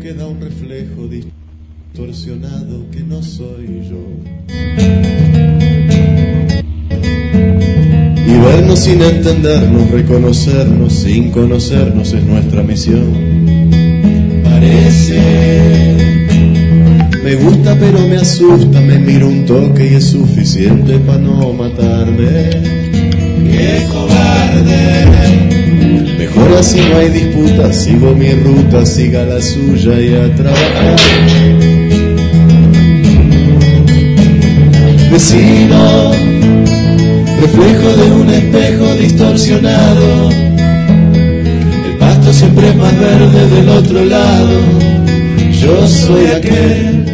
[0.00, 4.02] queda un reflejo distorsionado que no soy yo.
[8.26, 13.14] Y vernos sin entendernos, reconocernos sin conocernos es nuestra misión.
[14.44, 15.20] Parece,
[17.22, 22.50] me gusta pero me asusta, me miro un toque y es suficiente para no matarme.
[23.50, 25.59] ¡Qué cobarde!
[26.20, 30.96] Mejor así no hay disputa, sigo mi ruta, siga la suya y a trabajar.
[35.10, 36.12] Vecino,
[37.40, 40.28] reflejo de un espejo distorsionado.
[41.88, 44.58] El pasto siempre es más verde del otro lado.
[45.58, 47.09] Yo soy aquel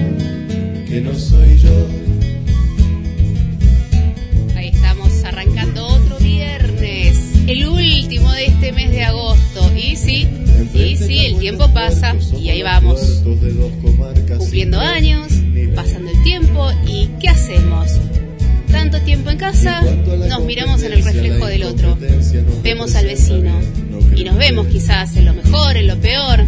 [22.62, 23.60] vemos al vecino
[24.14, 26.44] y nos vemos quizás en lo mejor, en lo peor,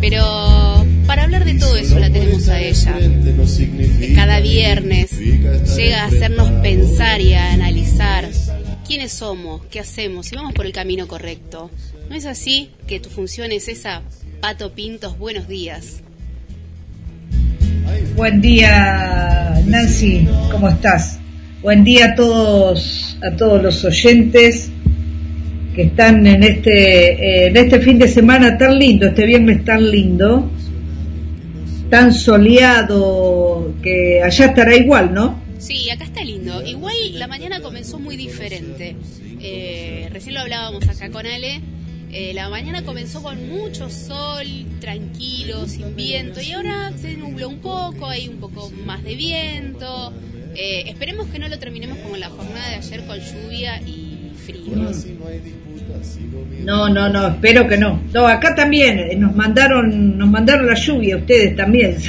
[0.00, 2.96] pero para hablar de todo eso la tenemos a ella.
[3.98, 8.28] Que cada viernes llega a hacernos pensar y a analizar
[8.86, 11.70] quiénes somos, qué hacemos, si vamos por el camino correcto.
[12.08, 14.02] ¿No es así que tu función es esa?
[14.40, 16.02] Pato Pintos, buenos días.
[18.16, 21.18] Buen día, Nancy, ¿cómo estás?
[21.62, 24.70] Buen día a todos, a todos los oyentes
[25.74, 29.90] que están en este, eh, en este fin de semana tan lindo, este viernes tan
[29.90, 30.50] lindo,
[31.88, 35.40] tan soleado, que allá estará igual, ¿no?
[35.58, 36.64] Sí, acá está lindo.
[36.64, 38.96] Igual la mañana comenzó muy diferente.
[39.40, 41.60] Eh, recién lo hablábamos acá con Ale.
[42.12, 44.46] Eh, la mañana comenzó con mucho sol,
[44.80, 50.12] tranquilo, sin viento, y ahora se nubló un poco, hay un poco más de viento.
[50.54, 54.01] Eh, esperemos que no lo terminemos como la jornada de ayer con lluvia y
[54.52, 54.90] frío.
[56.64, 58.00] No, no, no, espero que no.
[58.12, 61.96] No, acá también eh, nos mandaron, nos mandaron la lluvia, ustedes también.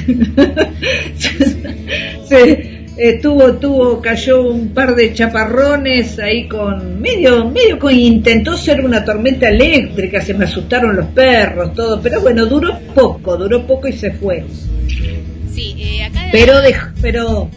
[2.25, 8.55] Se, eh, tuvo, tuvo, cayó un par de chaparrones ahí con medio, medio con intentó
[8.55, 13.65] ser una tormenta eléctrica, se me asustaron los perros, todo, pero bueno, duró poco, duró
[13.65, 14.45] poco y se fue.
[15.51, 17.49] Sí, eh, acá Pero dejó, pero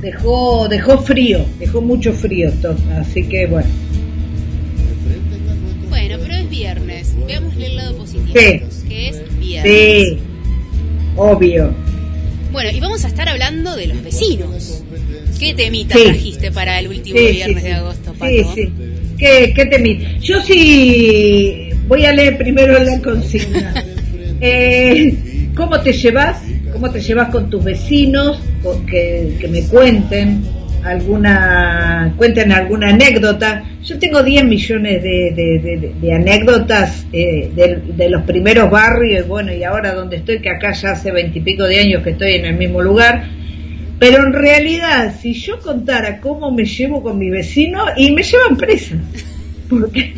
[0.00, 3.68] dejó, dejó frío, dejó mucho frío, to- así que bueno.
[5.88, 7.14] Bueno, pero es viernes.
[7.26, 8.34] Veámosle el lado positivo.
[8.38, 8.60] Sí.
[8.88, 9.72] Que es viernes.
[9.72, 10.18] Sí,
[11.16, 11.74] obvio.
[12.52, 14.82] Bueno, y vamos a estar hablando de los vecinos.
[15.38, 16.04] ¿Qué temita Sí.
[16.04, 18.26] trajiste para el último Sí, viernes de agosto, Pato?
[18.32, 18.72] Sí, sí.
[19.18, 23.74] ¿Qué, qué te mi- Yo sí voy a leer primero la consigna.
[24.40, 26.40] Eh, ¿Cómo te llevas?
[26.72, 28.38] ¿Cómo te llevas con tus vecinos?
[28.86, 30.42] Que, me cuenten
[30.84, 33.64] alguna cuenten alguna anécdota.
[33.84, 39.94] Yo tengo 10 millones de, anécdotas eh, de, de los primeros barrios, bueno, y ahora
[39.94, 43.38] donde estoy, que acá ya hace veintipico de años que estoy en el mismo lugar.
[43.98, 48.56] Pero en realidad, si yo contara cómo me llevo con mi vecino, y me llevan
[48.56, 48.96] presa.
[49.68, 50.14] Porque,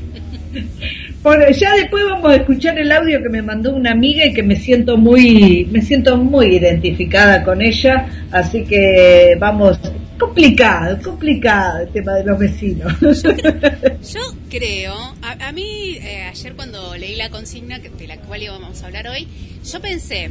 [1.23, 4.43] bueno, ya después vamos a escuchar el audio que me mandó una amiga y que
[4.43, 9.79] me siento muy, me siento muy identificada con ella, así que vamos,
[10.19, 12.93] complicado, complicado el tema de los vecinos.
[13.01, 14.21] Yo
[14.51, 18.87] creo, a, a mí eh, ayer cuando leí la consigna de la cual íbamos a
[18.87, 19.29] hablar hoy,
[19.65, 20.31] yo pensé,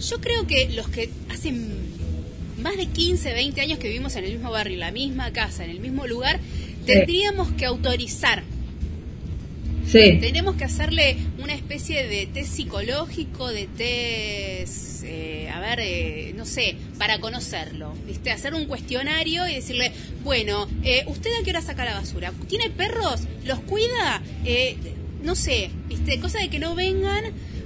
[0.00, 1.90] yo creo que los que hacen
[2.62, 5.70] más de 15, 20 años que vivimos en el mismo barrio, la misma casa, en
[5.70, 6.40] el mismo lugar,
[6.86, 8.42] tendríamos que autorizar,
[9.90, 16.32] Sí, tenemos que hacerle una especie de test psicológico, de test, eh, a ver, eh,
[16.36, 18.30] no sé, para conocerlo, ¿viste?
[18.30, 19.90] Hacer un cuestionario y decirle,
[20.22, 22.32] bueno, eh, ¿usted a qué hora saca la basura?
[22.48, 23.22] ¿Tiene perros?
[23.44, 24.22] ¿Los cuida?
[24.44, 24.76] Eh,
[25.24, 26.20] no sé, ¿viste?
[26.20, 27.24] Cosa de que no vengan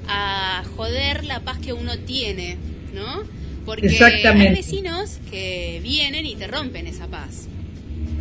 [0.08, 2.56] a joder la paz que uno tiene,
[2.94, 3.22] ¿no?
[3.66, 4.48] Porque Exactamente.
[4.48, 7.48] hay vecinos que vienen y te rompen esa paz.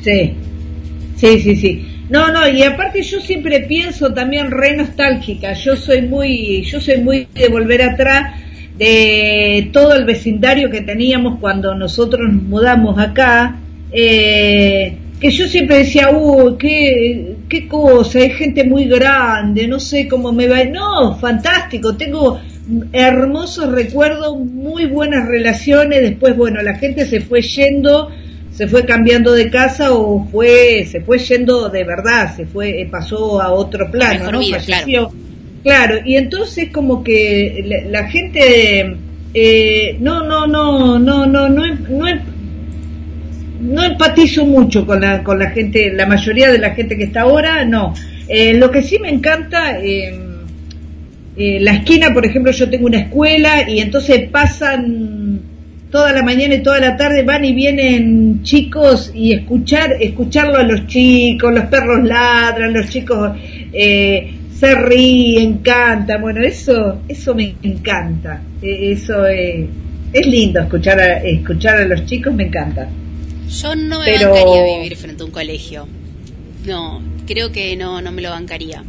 [0.03, 0.33] sí,
[1.15, 1.92] sí, sí, sí.
[2.09, 5.53] No, no, y aparte yo siempre pienso también re nostálgica.
[5.53, 8.41] Yo soy muy, yo soy muy de volver atrás
[8.77, 13.59] de todo el vecindario que teníamos cuando nosotros nos mudamos acá.
[13.91, 20.07] Eh, que yo siempre decía, uy, qué, qué cosa, hay gente muy grande, no sé
[20.07, 20.65] cómo me va.
[20.65, 22.41] No, fantástico, tengo
[22.91, 26.01] hermosos recuerdos, muy buenas relaciones.
[26.01, 28.09] Después, bueno, la gente se fue yendo
[28.53, 32.87] se fue cambiando de casa o fue se fue yendo de verdad se fue eh,
[32.89, 35.11] pasó a otro plano no vida, falleció.
[35.63, 38.97] Claro, y entonces como que la, gente
[39.33, 42.05] eh, no, no, no, no, no, no, no,
[43.63, 47.21] no empatizo mucho con la, con la gente, la mayoría de la gente que está
[47.21, 47.93] ahora, no.
[48.27, 50.13] Eh, lo que sí me encanta, eh,
[51.37, 55.41] eh, la esquina, por ejemplo, yo tengo una escuela y entonces pasan
[55.93, 60.63] toda la mañana y toda la tarde, van y vienen chicos y escuchar, escucharlo a
[60.63, 63.33] los chicos, los perros ladran, los chicos
[63.71, 69.67] se ríen, cantan, bueno, eso, eso me encanta, eso es,
[70.11, 72.89] es lindo escuchar a, escuchar a los chicos, me encanta.
[73.47, 75.87] Yo no me bancaría vivir frente a un colegio.
[76.65, 78.83] No, creo que no, no me lo bancaría.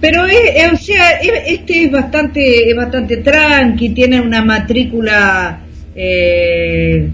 [0.00, 5.60] Pero es, o sea, este es bastante, es bastante tranqui, tiene una matrícula
[5.94, 7.08] eh,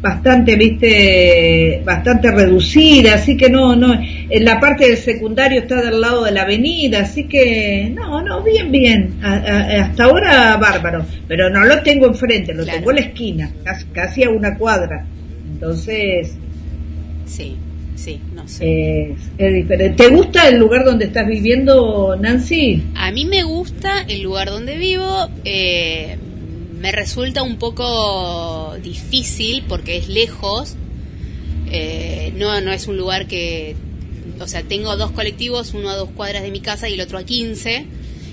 [0.00, 6.00] bastante, viste, bastante reducida, así que no, no, en la parte del secundario está del
[6.00, 11.64] lado de la avenida, así que no, no, bien, bien, hasta ahora bárbaro, pero no
[11.64, 13.50] lo tengo enfrente, lo tengo en la esquina,
[13.92, 15.04] casi, a una cuadra,
[15.52, 16.36] entonces...
[17.26, 17.56] Sí,
[17.98, 19.16] sí, no sé.
[19.38, 20.04] es diferente.
[20.04, 22.82] ¿Te gusta el lugar donde estás viviendo, Nancy?
[22.94, 25.28] A mí me gusta el lugar donde vivo.
[25.44, 26.16] Eh,
[26.80, 30.76] me resulta un poco difícil porque es lejos.
[31.70, 33.76] Eh, no, no es un lugar que.
[34.40, 37.18] O sea, tengo dos colectivos, uno a dos cuadras de mi casa y el otro
[37.18, 37.86] a 15.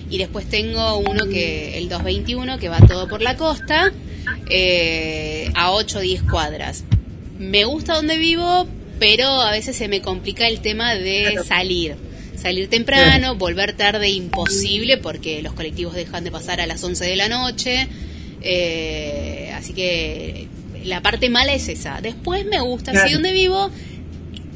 [0.10, 3.92] Y después tengo uno que, el 221, que va todo por la costa,
[4.50, 6.84] eh, a 8 o 10 cuadras.
[7.40, 8.68] Me gusta donde vivo,
[9.00, 11.96] pero a veces se me complica el tema de salir.
[12.36, 17.16] Salir temprano, volver tarde, imposible, porque los colectivos dejan de pasar a las 11 de
[17.16, 17.88] la noche.
[18.42, 20.48] Eh, así que
[20.84, 22.00] la parte mala es esa.
[22.02, 23.72] Después me gusta, así donde vivo,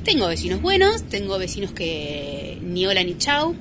[0.03, 3.55] tengo vecinos buenos, tengo vecinos que ni hola ni chau,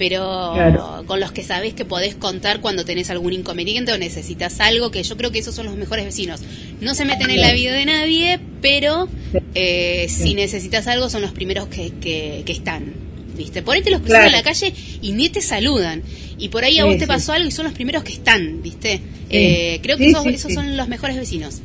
[0.00, 4.90] pero con los que sabes que podés contar cuando tenés algún inconveniente o necesitas algo,
[4.90, 6.40] que yo creo que esos son los mejores vecinos.
[6.80, 9.10] No se meten en la vida de nadie, pero
[9.54, 12.94] eh, si necesitas algo son los primeros que, que, están.
[13.36, 13.60] ¿Viste?
[13.60, 16.02] Por ahí te los cruzas en la calle y ni te saludan.
[16.38, 19.02] Y por ahí a vos te pasó algo y son los primeros que están, ¿viste?
[19.28, 21.60] Eh, creo que esos, son los mejores vecinos.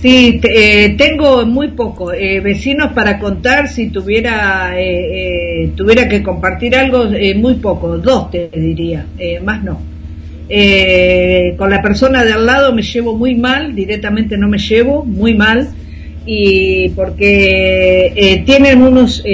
[0.00, 4.74] Sí, eh, tengo muy poco eh, vecinos para contar si tuviera
[5.74, 7.06] tuviera que compartir algo
[7.36, 9.06] muy poco, dos te diría,
[9.42, 9.80] más no.
[11.56, 15.34] con la persona de al lado me llevo muy mal, directamente no me llevo muy
[15.34, 15.68] mal
[16.26, 19.24] y porque tienen unos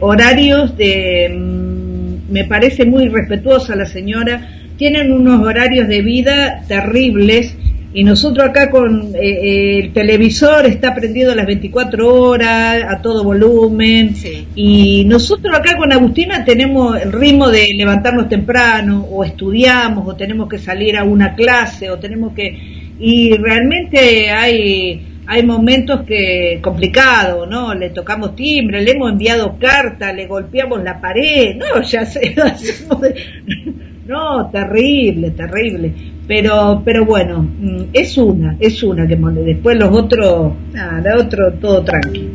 [0.00, 7.54] horarios de mm, me parece muy respetuosa la señora tienen unos horarios de vida terribles
[7.94, 13.02] y nosotros acá con eh, eh, el televisor está prendido a las 24 horas, a
[13.02, 14.14] todo volumen,
[14.54, 20.48] y nosotros acá con Agustina tenemos el ritmo de levantarnos temprano, o estudiamos, o tenemos
[20.48, 22.80] que salir a una clase, o tenemos que...
[22.98, 27.74] Y realmente hay hay momentos que complicados, ¿no?
[27.74, 32.34] Le tocamos timbre, le hemos enviado carta, le golpeamos la pared, no, ya sé,
[34.06, 35.94] no, terrible, terrible.
[36.26, 41.82] Pero, pero bueno, mm, es una, es una que después los otros, nada, otro todo
[41.82, 42.30] tranquilo.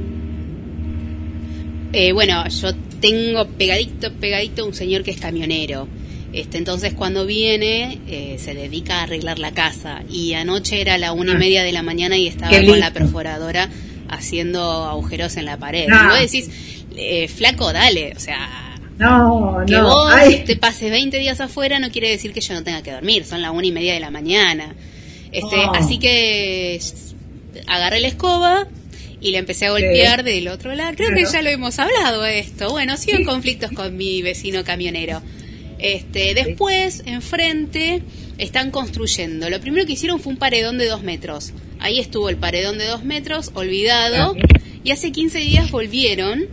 [1.94, 2.70] Eh, bueno, yo
[3.00, 5.88] tengo pegadito, pegadito un señor que es camionero.
[6.34, 11.14] Este, entonces cuando viene eh, se dedica a arreglar la casa y anoche era la
[11.14, 11.40] una y ah.
[11.40, 13.70] media de la mañana y estaba con la perforadora
[14.10, 15.88] haciendo agujeros en la pared.
[15.88, 16.50] Y vos decís,
[16.96, 18.67] eh, flaco, dale, o sea,
[18.98, 20.12] no, que vos
[20.46, 23.42] te pases 20 días afuera no quiere decir que yo no tenga que dormir, son
[23.42, 24.76] las una y media de la mañana.
[25.32, 26.80] Este, Así que
[27.68, 28.68] agarré la escoba
[29.20, 30.94] y le empecé a golpear del otro lado.
[30.96, 32.70] Creo que ya lo hemos hablado esto.
[32.70, 35.22] Bueno, sigo en conflictos con mi vecino camionero.
[35.80, 38.02] Este, después, enfrente,
[38.38, 39.50] están construyendo.
[39.50, 41.54] Lo primero que hicieron fue un paredón de dos metros.
[41.80, 44.36] Ahí estuvo el paredón de dos metros, olvidado.
[44.84, 46.48] Y hace 15 días volvieron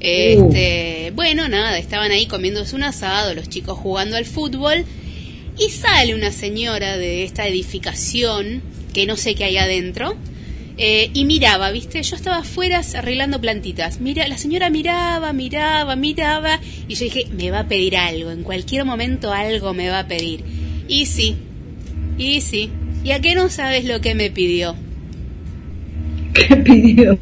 [0.00, 4.84] este, Bueno, nada, estaban ahí comiéndose un asado, los chicos jugando al fútbol,
[5.58, 10.16] y sale una señora de esta edificación, que no sé qué hay adentro,
[10.76, 12.02] eh, y miraba, ¿viste?
[12.02, 14.00] Yo estaba afuera arreglando plantitas.
[14.00, 18.42] Mira, la señora miraba, miraba, miraba, y yo dije, me va a pedir algo, en
[18.42, 20.42] cualquier momento algo me va a pedir.
[20.88, 21.36] Y sí,
[22.18, 22.70] y sí.
[23.04, 24.74] ¿Y a qué no sabes lo que me pidió?
[26.32, 27.18] ¿Qué pidió?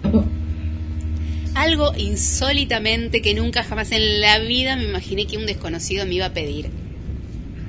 [1.54, 6.26] Algo insólitamente que nunca jamás en la vida me imaginé que un desconocido me iba
[6.26, 6.70] a pedir.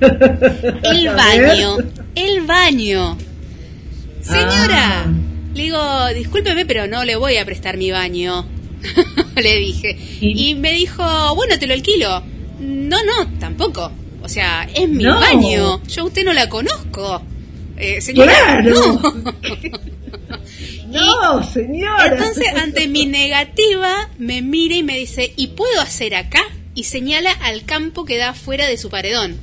[0.00, 1.76] El baño,
[2.14, 3.16] el baño.
[4.20, 5.12] Señora, ah.
[5.54, 8.46] le digo, discúlpeme, pero no le voy a prestar mi baño.
[9.36, 9.96] le dije.
[10.20, 10.54] ¿Y?
[10.56, 11.02] me dijo,
[11.34, 12.22] bueno, te lo alquilo.
[12.60, 13.92] No, no, tampoco.
[14.22, 15.82] O sea, es mi baño.
[15.86, 17.22] Yo a usted no la conozco.
[17.76, 19.02] Eh, señora, no.
[20.94, 22.06] no, señora.
[22.06, 26.42] Entonces, ante mi negativa, me mira y me dice, ¿y puedo hacer acá?
[26.74, 29.38] Y señala al campo que da fuera de su paredón.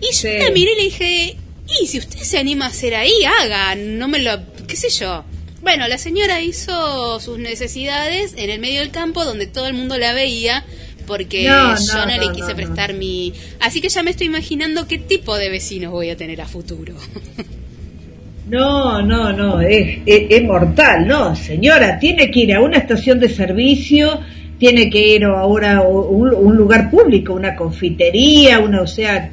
[0.00, 1.36] Y yo la miré y le dije,
[1.80, 5.24] y si usted se anima a hacer ahí, haga, no me lo, qué sé yo.
[5.62, 9.96] Bueno, la señora hizo sus necesidades en el medio del campo donde todo el mundo
[9.96, 10.64] la veía
[11.06, 13.32] porque yo no, le quise prestar mi...
[13.60, 16.94] Así que ya me estoy imaginando qué tipo de vecinos voy a tener a futuro.
[18.46, 23.30] No, no, no, es, es, mortal, no, señora, tiene que ir a una estación de
[23.30, 24.20] servicio,
[24.58, 29.30] tiene que ir ahora a un, lugar público, una confitería, una, o sea,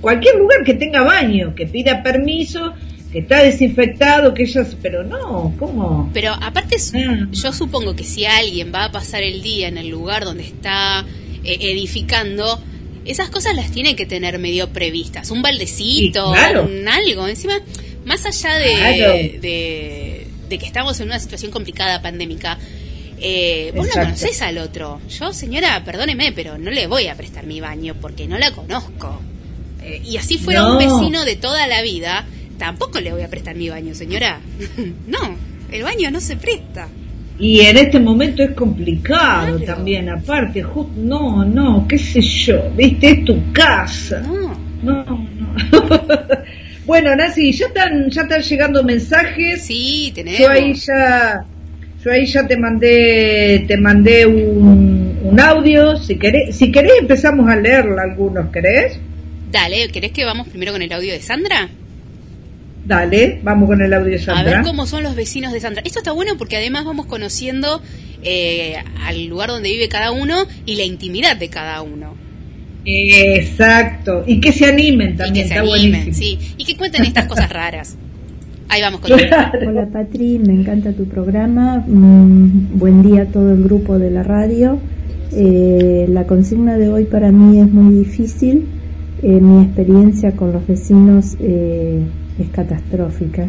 [0.00, 2.74] cualquier lugar que tenga baño, que pida permiso,
[3.12, 6.10] que está desinfectado, que ellos, pero no, ¿cómo?
[6.12, 7.28] Pero aparte, ah.
[7.30, 11.06] yo supongo que si alguien va a pasar el día en el lugar donde está
[11.44, 12.60] eh, edificando,
[13.04, 17.54] esas cosas las tiene que tener medio previstas, un baldecito, un algo, encima
[18.08, 22.58] más allá de, de, que estamos en una situación complicada, pandémica,
[23.20, 24.98] eh, vos no conocés al otro.
[25.10, 29.20] Yo, señora, perdóneme, pero no le voy a prestar mi baño porque no la conozco.
[29.82, 32.24] Eh, y así fuera un vecino de toda la vida,
[32.56, 34.40] tampoco le voy a prestar mi baño, señora.
[35.06, 35.36] no,
[35.70, 36.88] el baño no se presta.
[37.38, 40.64] Y en este momento es complicado también, aparte,
[40.96, 44.20] no, no, qué sé yo, viste, es tu casa.
[44.20, 45.28] No, no, no.
[46.88, 49.62] Bueno, Nancy, ya están, ya están llegando mensajes.
[49.62, 50.40] Sí, tenemos.
[50.40, 51.44] Yo ahí ya,
[52.02, 55.98] yo ahí ya te mandé, te mandé un, un audio.
[55.98, 58.98] Si querés, si querés empezamos a leerlo algunos, ¿querés?
[59.52, 61.68] Dale, ¿querés que vamos primero con el audio de Sandra?
[62.86, 64.52] Dale, vamos con el audio de Sandra.
[64.52, 65.82] A ver cómo son los vecinos de Sandra.
[65.84, 67.82] Esto está bueno porque además vamos conociendo
[68.22, 72.27] eh, al lugar donde vive cada uno y la intimidad de cada uno.
[72.88, 75.46] Exacto, y que se animen también.
[75.46, 76.38] Y que se animen, sí.
[76.56, 77.96] Y que cuenten estas cosas raras.
[78.70, 81.84] Ahí vamos con Hola Patri, me encanta tu programa.
[81.86, 84.78] Mm, buen día a todo el grupo de la radio.
[85.32, 88.66] Eh, la consigna de hoy para mí es muy difícil.
[89.22, 92.00] Eh, mi experiencia con los vecinos eh,
[92.38, 93.46] es catastrófica.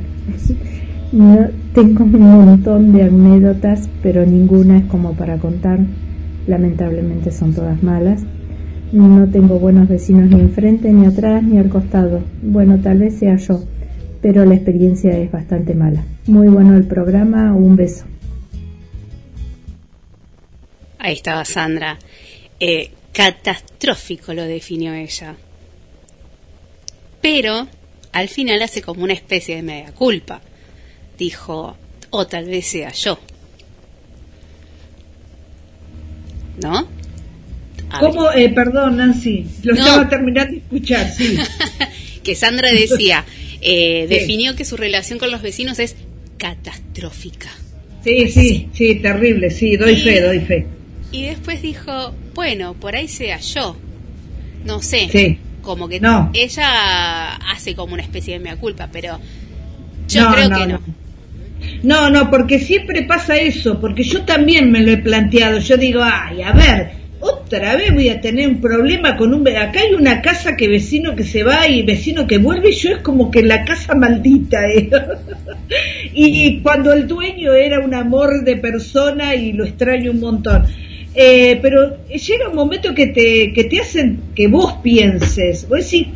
[1.74, 5.80] tengo un montón de anécdotas, pero ninguna es como para contar.
[6.48, 8.24] Lamentablemente son todas malas.
[8.92, 12.24] No tengo buenos vecinos ni enfrente, ni atrás, ni al costado.
[12.42, 13.64] Bueno, tal vez sea yo,
[14.22, 16.04] pero la experiencia es bastante mala.
[16.26, 18.06] Muy bueno el programa, un beso.
[20.98, 22.00] Ahí estaba Sandra.
[22.60, 25.36] Eh, catastrófico lo definió ella.
[27.22, 27.68] Pero
[28.12, 30.42] al final hace como una especie de media culpa.
[31.18, 31.76] Dijo,
[32.10, 33.20] o tal vez sea yo.
[36.62, 36.99] ¿No?
[38.00, 38.32] ¿Cómo?
[38.32, 41.38] Eh, perdón, Nancy, lo estaba terminando de escuchar, sí.
[42.24, 43.26] que Sandra decía,
[43.62, 45.96] eh, definió que su relación con los vecinos es
[46.38, 47.50] catastrófica.
[48.04, 50.66] Sí, sí, sí, terrible, sí, doy fe, doy fe.
[51.12, 53.76] Y después dijo, bueno, por ahí sea yo.
[54.66, 55.10] No sé.
[55.12, 55.38] Sí.
[55.62, 56.32] Como que no.
[56.34, 59.20] ella hace como una especie de mea culpa, pero
[60.08, 60.82] yo creo que no.
[61.84, 65.60] No, no, porque siempre pasa eso, porque yo también me lo he planteado.
[65.60, 66.92] Yo digo, ay, a ver,
[67.50, 69.48] otra vez voy a tener un problema con un...
[69.48, 72.92] Acá hay una casa que vecino que se va y vecino que vuelve y yo
[72.92, 74.70] es como que la casa maldita.
[74.70, 74.88] ¿eh?
[76.14, 80.66] y cuando el dueño era un amor de persona y lo extraño un montón.
[81.16, 86.10] Eh, pero llega un momento que te, que te hacen que vos pienses, vos decís,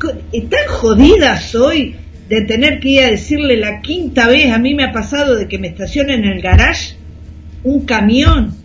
[0.50, 1.96] tan jodida soy
[2.30, 5.48] de tener que ir a decirle la quinta vez, a mí me ha pasado de
[5.48, 6.96] que me estacionen en el garage
[7.64, 8.63] un camión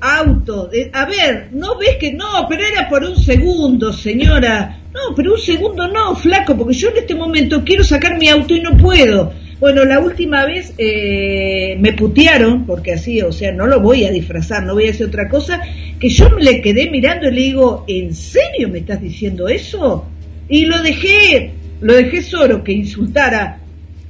[0.00, 0.70] auto.
[0.92, 2.46] a ver, ¿no ves que no?
[2.48, 4.78] Pero era por un segundo, señora.
[4.92, 8.54] No, pero un segundo no, flaco, porque yo en este momento quiero sacar mi auto
[8.54, 9.32] y no puedo.
[9.60, 14.10] Bueno, la última vez eh, me putearon, porque así, o sea, no lo voy a
[14.10, 15.60] disfrazar, no voy a hacer otra cosa,
[15.98, 20.06] que yo me le quedé mirando y le digo, ¿en serio me estás diciendo eso?
[20.48, 21.52] Y lo dejé,
[21.82, 23.60] lo dejé solo que insultara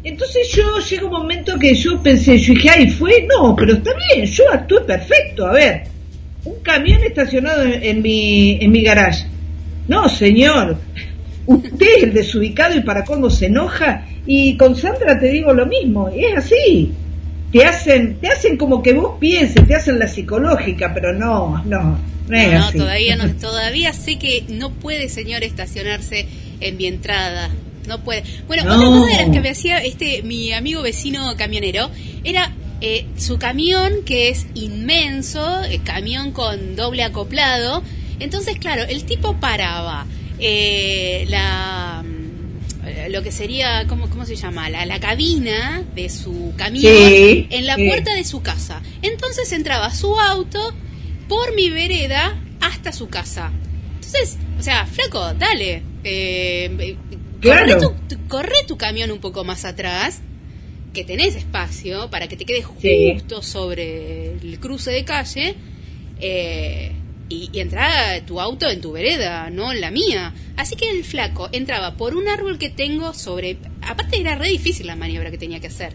[0.03, 3.91] entonces yo llega un momento que yo pensé, yo dije, ay, fue, no, pero está
[4.09, 5.83] bien, yo actué perfecto, a ver,
[6.45, 9.27] un camión estacionado en, mi, en mi garage.
[9.89, 10.79] No, señor,
[11.45, 15.67] usted es el desubicado y para cómo se enoja, y con Sandra te digo lo
[15.67, 16.93] mismo, es así.
[17.53, 21.99] Te hacen, te hacen como que vos pienses, te hacen la psicológica, pero no, no,
[22.29, 26.27] no es no, todavía no, todavía sé que no puede, señor, estacionarse
[26.61, 27.51] en mi entrada
[27.91, 28.23] no puede.
[28.47, 31.91] Bueno, otra cosa de las que me hacía este mi amigo vecino camionero
[32.25, 37.83] era eh, su camión que es inmenso, eh, camión con doble acoplado,
[38.21, 40.07] Entonces, claro, el tipo paraba
[40.39, 44.71] eh, la mm, lo que sería, ¿cómo, cómo se llama?
[44.71, 46.95] La, la cabina de su camión
[47.51, 48.81] en la puerta de su casa.
[49.03, 50.75] Entonces entraba su auto
[51.29, 53.53] por mi vereda hasta su casa.
[53.97, 55.83] Entonces, o sea, flaco, dale.
[56.03, 56.97] Eh,
[57.41, 60.21] corre, tu, camión un poco más atrás,
[60.93, 65.55] que tenés espacio para que te quedes justo sobre el cruce de calle.
[66.21, 66.93] Eh,
[67.29, 70.35] y, y entra tu auto en tu vereda, no en la mía.
[70.57, 73.57] Así que el flaco entraba por un árbol que tengo sobre...
[73.83, 75.95] Aparte era re difícil la maniobra que tenía que hacer.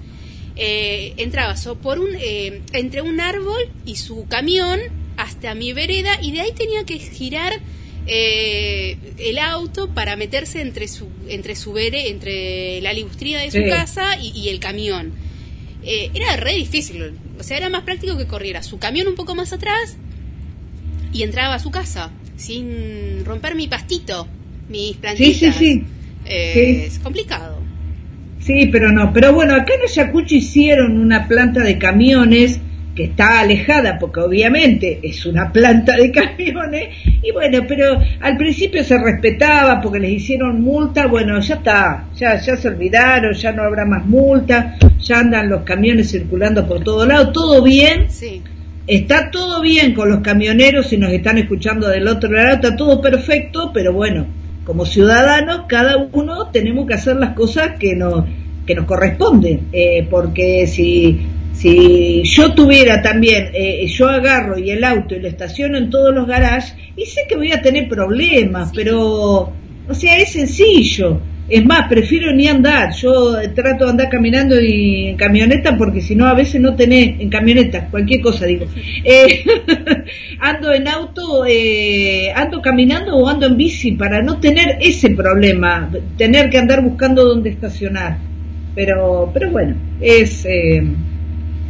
[0.56, 4.80] Eh, entraba por un, eh, entre un árbol y su camión
[5.18, 7.54] hasta mi vereda y de ahí tenía que girar
[8.08, 13.68] eh, el auto para meterse entre su entre su vere, entre la libustría de su
[13.70, 15.14] casa y, el camión.
[15.84, 19.54] era re difícil, o sea, era más práctico que corriera su camión un poco más
[19.54, 19.98] atrás
[21.14, 24.28] y entraba a su casa sin romper mi pastito,
[24.70, 25.56] mis plantitas.
[25.56, 25.84] Sí, sí,
[26.26, 27.66] Es complicado.
[28.46, 29.12] Sí, pero no.
[29.12, 32.60] Pero bueno, acá en Ayacucho hicieron una planta de camiones
[32.96, 36.90] que está alejada porque obviamente es una planta de camiones
[37.22, 42.40] y bueno, pero al principio se respetaba porque les hicieron multa, bueno, ya está, ya
[42.40, 47.06] ya se olvidaron, ya no habrá más multa, ya andan los camiones circulando por todo
[47.06, 48.10] lado, todo bien.
[48.10, 48.42] Sí.
[48.88, 53.02] Está todo bien con los camioneros si nos están escuchando del otro lado, está todo
[53.02, 54.28] perfecto, pero bueno,
[54.64, 58.26] como ciudadanos cada uno tenemos que hacer las cosas que nos,
[58.66, 61.20] que nos corresponden, eh, porque si,
[61.58, 66.14] si yo tuviera también, eh, yo agarro y el auto y lo estaciono en todos
[66.14, 69.54] los garages, y sé que voy a tener problemas, pero,
[69.88, 71.22] o sea, es sencillo.
[71.48, 72.92] Es más, prefiero ni andar.
[72.96, 77.20] Yo trato de andar caminando y en camioneta porque si no a veces no tenés
[77.20, 78.66] en camioneta, cualquier cosa digo.
[79.04, 79.44] Eh,
[80.40, 85.92] ando en auto, eh, ando caminando o ando en bici para no tener ese problema,
[86.18, 88.18] tener que andar buscando dónde estacionar.
[88.74, 90.84] Pero, pero bueno, es eh,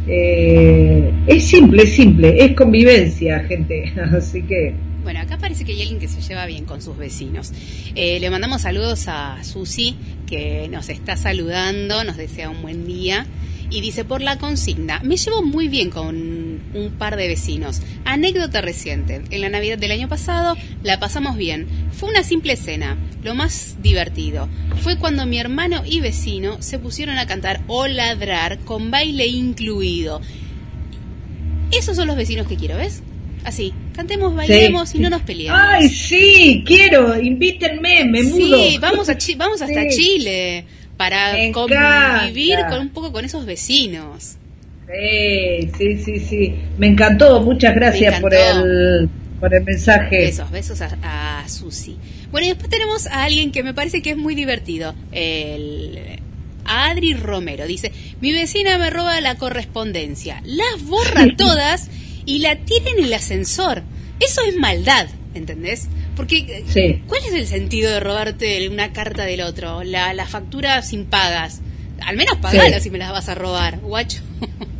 [0.06, 3.92] es simple, es simple, es convivencia, gente.
[4.16, 4.74] Así que
[5.06, 7.52] bueno, acá parece que hay alguien que se lleva bien con sus vecinos.
[7.94, 9.94] Eh, le mandamos saludos a Susi,
[10.26, 13.24] que nos está saludando, nos desea un buen día.
[13.70, 17.82] Y dice, por la consigna, me llevo muy bien con un par de vecinos.
[18.04, 19.22] Anécdota reciente.
[19.30, 21.66] En la Navidad del año pasado la pasamos bien.
[21.92, 22.96] Fue una simple cena.
[23.22, 24.48] Lo más divertido
[24.82, 30.20] fue cuando mi hermano y vecino se pusieron a cantar o ladrar con baile incluido.
[31.72, 33.02] Esos son los vecinos que quiero, ¿ves?
[33.44, 35.60] Así, cantemos, bailemos y no nos peleemos.
[35.62, 38.56] Ay, sí, quiero, invítenme, me mudo.
[38.56, 40.64] Sí, vamos, a vamos hasta Chile
[40.96, 44.36] para convivir con un poco con esos vecinos.
[44.86, 46.54] Sí, sí, sí, sí.
[46.78, 49.08] Me encantó, muchas gracias por el,
[49.40, 50.18] por el mensaje.
[50.18, 51.96] Besos, besos a, a Susi.
[52.30, 54.94] Bueno, y después tenemos a alguien que me parece que es muy divertido.
[55.12, 56.20] El
[56.64, 61.88] Adri Romero dice, mi vecina me roba la correspondencia, las borra todas
[62.24, 63.82] y la tienen en el ascensor.
[64.20, 65.88] Eso es maldad, ¿entendés?
[66.14, 67.02] Porque, sí.
[67.06, 69.84] ¿cuál es el sentido de robarte una carta del otro?
[69.84, 71.60] La, la factura sin pagas.
[72.00, 74.22] Al menos pagala si me las vas a robar, guacho.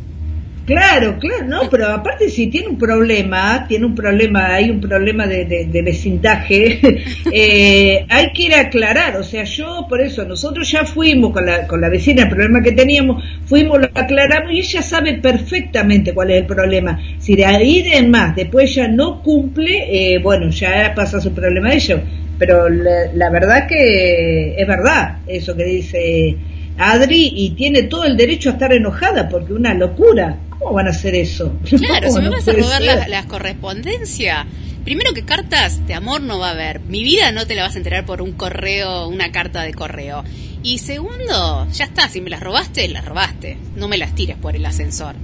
[0.67, 5.25] Claro, claro, no, pero aparte si tiene un problema, tiene un problema, hay un problema
[5.25, 6.81] de, de, vecindaje,
[7.31, 11.45] eh, hay que ir a aclarar, o sea, yo por eso, nosotros ya fuimos con
[11.45, 16.13] la, con la vecina, el problema que teníamos, fuimos, lo aclaramos y ella sabe perfectamente
[16.13, 16.99] cuál es el problema.
[17.17, 21.69] Si de ahí en más, después ella no cumple, eh, bueno, ya pasa su problema
[21.69, 22.03] de ella,
[22.37, 26.35] pero la, la verdad que es verdad eso que dice
[26.77, 30.37] Adri y tiene todo el derecho a estar enojada porque una locura.
[30.49, 31.53] ¿Cómo van a hacer eso?
[31.63, 34.45] Claro, si me vas a robar las la correspondencias,
[34.83, 36.79] primero que cartas de amor no va a haber.
[36.81, 40.23] Mi vida no te la vas a enterar por un correo, una carta de correo.
[40.63, 43.57] Y segundo, ya está, si me las robaste, las robaste.
[43.75, 45.15] No me las tires por el ascensor.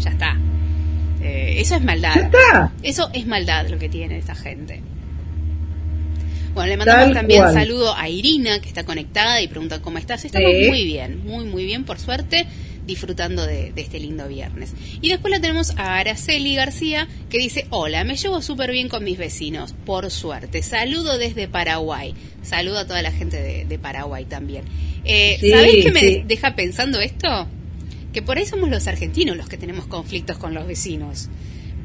[0.00, 0.36] Ya está.
[1.22, 2.14] Eh, eso es maldad.
[2.14, 2.72] Ya está.
[2.82, 4.82] Eso es maldad lo que tiene esta gente.
[6.56, 10.24] Bueno, le mandamos también saludo a Irina, que está conectada y pregunta cómo estás.
[10.24, 12.46] Estamos muy bien, muy, muy bien, por suerte
[12.86, 14.72] disfrutando de, este lindo viernes.
[15.02, 19.04] Y después la tenemos a Araceli García que dice, hola, me llevo súper bien con
[19.04, 20.62] mis vecinos, por suerte.
[20.62, 22.14] Saludo desde Paraguay.
[22.42, 24.64] Saludo a toda la gente de, Paraguay también.
[25.04, 27.48] Eh, ¿Sabés qué me deja pensando esto?
[28.14, 31.28] Que por ahí somos los argentinos los que tenemos conflictos con los vecinos.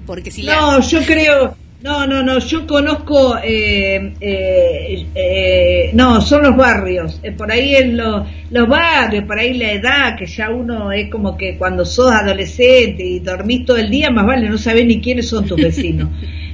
[0.05, 1.57] Porque si No, yo creo...
[1.83, 7.97] No, no, no, yo conozco, eh, eh, eh, no, son los barrios, por ahí en
[7.97, 13.03] los barrios, por ahí la edad, que ya uno es como que cuando sos adolescente
[13.03, 16.09] y dormís todo el día, más vale, no sabés ni quiénes son tus vecinos.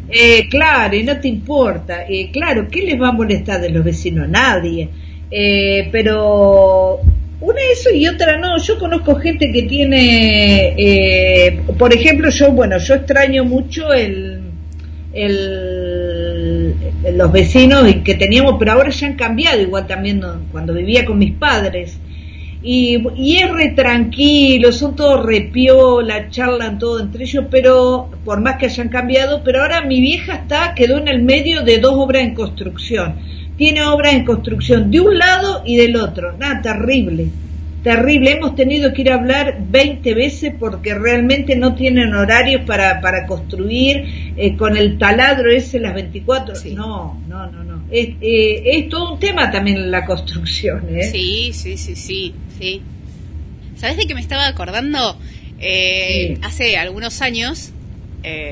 [0.49, 4.29] claro, y no te importa, claro, ¿qué les va a molestar de los vecinos?
[4.29, 4.87] Nadie.
[5.91, 7.01] pero
[7.41, 8.57] una eso y otra no.
[8.59, 14.37] Yo conozco gente que tiene, por ejemplo, yo, bueno, yo extraño mucho el
[15.17, 16.75] el,
[17.13, 21.34] los vecinos que teníamos, pero ahora ya han cambiado, igual también cuando vivía con mis
[21.34, 21.99] padres.
[22.63, 28.58] Y, y, es re tranquilo, son todos repiola, charlan todo entre ellos, pero por más
[28.58, 32.23] que hayan cambiado, pero ahora mi vieja está, quedó en el medio de dos obras
[32.23, 33.15] en construcción.
[33.58, 37.30] Tiene obras en construcción de un lado y del otro, nada, terrible
[37.83, 38.31] terrible.
[38.31, 43.25] Hemos tenido que ir a hablar 20 veces porque realmente no tienen horarios para, para
[43.25, 46.55] construir eh, con el taladro ese las 24.
[46.75, 47.83] No, no, no, no.
[47.89, 50.87] Es, eh, es todo un tema también la construcción.
[50.95, 51.03] ¿eh?
[51.03, 52.81] Sí, sí, sí, sí, sí.
[53.75, 55.17] ¿Sabes de qué me estaba acordando?
[55.59, 57.71] Eh, hace algunos años,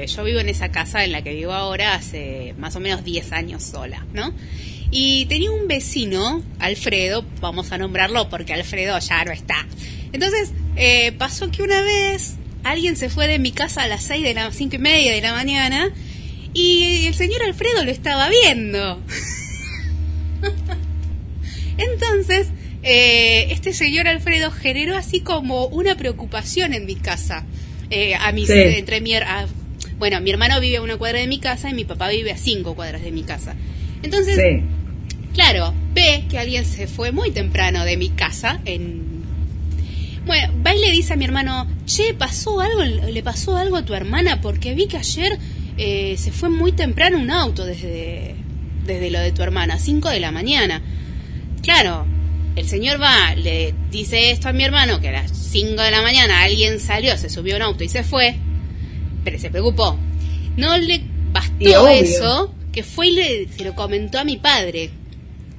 [0.08, 3.34] yo vivo en esa casa en la que vivo ahora hace más o menos 10
[3.34, 4.34] años sola, ¿no?
[4.92, 9.68] Y tenía un vecino, Alfredo, vamos a nombrarlo porque Alfredo ya no está.
[10.14, 14.24] Entonces, eh, pasó que una vez alguien se fue de mi casa a las seis
[14.24, 15.92] de las cinco y media de la mañana
[16.54, 19.02] y el señor Alfredo lo estaba viendo.
[21.78, 22.48] Entonces,
[22.84, 27.44] eh, este señor Alfredo generó así como una preocupación en mi casa.
[27.90, 29.14] Eh, a mis, entre mi,
[29.98, 32.38] bueno, mi hermano vive a una cuadra de mi casa y mi papá vive a
[32.38, 33.56] cinco cuadras de mi casa.
[34.06, 34.64] Entonces,
[35.36, 39.26] Claro, ve que alguien se fue muy temprano de mi casa en...
[40.26, 43.84] Bueno, va y le dice a mi hermano, che, pasó algo, le pasó algo a
[43.84, 45.38] tu hermana porque vi que ayer
[45.78, 48.36] eh, se fue muy temprano un auto desde,
[48.86, 50.82] desde lo de tu hermana, 5 de la mañana.
[51.62, 52.06] Claro,
[52.56, 56.02] el señor va, le dice esto a mi hermano, que a las 5 de la
[56.02, 58.36] mañana alguien salió, se subió a un auto y se fue,
[59.26, 59.98] pero se preocupó.
[60.56, 61.02] No le
[61.34, 64.90] bastó eso, que fue y le, se lo comentó a mi padre.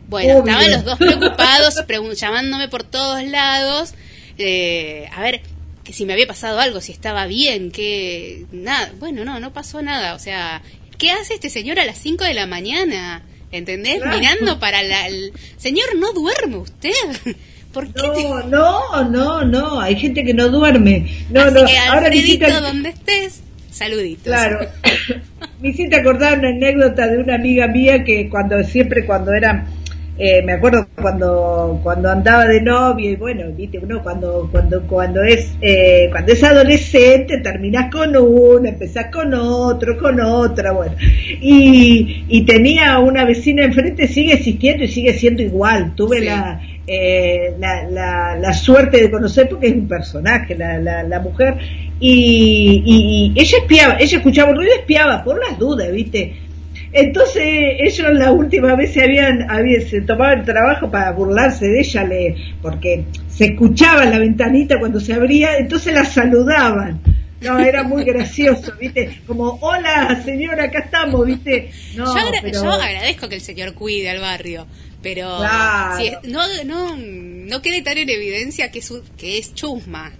[0.06, 1.74] Bueno, estaban los dos preocupados,
[2.20, 3.94] llamándome por todos lados,
[4.36, 5.40] eh, a ver
[5.82, 9.80] que si me había pasado algo, si estaba bien, que nada, bueno, no, no pasó
[9.80, 10.60] nada, o sea,
[10.98, 13.22] ¿qué hace este señor a las 5 de la mañana?
[13.50, 14.02] ¿Entendés?
[14.04, 15.06] Mirando para la...
[15.06, 15.32] El...
[15.56, 16.90] Señor, ¿no duerme usted?
[17.72, 21.26] ¿Por qué no, no, no, no, hay gente que no duerme.
[21.30, 23.42] No, Así no, que, Alfredito, ahora donde estés,
[23.76, 24.24] saluditos.
[24.24, 24.66] Claro.
[25.60, 29.66] me hiciste acordar una anécdota de una amiga mía que cuando siempre cuando era
[30.18, 35.22] eh, me acuerdo cuando cuando andaba de novio y bueno viste uno cuando cuando cuando
[35.22, 40.96] es eh, cuando es adolescente terminás con uno empezás con otro con otra bueno.
[41.40, 45.94] Y, y tenía una vecina enfrente sigue existiendo y sigue siendo igual.
[45.94, 51.02] Tuve la, eh, la, la, la suerte de conocer porque es un personaje la, la,
[51.02, 51.56] la mujer.
[51.98, 56.34] Y, y, y ella espiaba ella escuchaba un ruido y espiaba por las dudas viste
[56.96, 57.42] entonces
[57.80, 62.04] ellos la última vez se habían, habían se tomaban el trabajo para burlarse de ella,
[62.04, 67.00] le, porque se escuchaba en la ventanita cuando se abría, entonces la saludaban.
[67.40, 69.20] No, era muy gracioso, ¿viste?
[69.26, 71.70] Como, hola señora, acá estamos, ¿viste?
[71.94, 74.66] No, yo, agradezco que el señor cuide al barrio,
[75.02, 75.38] pero
[76.24, 80.12] no, no, no quede tan en evidencia que es, que es chusma,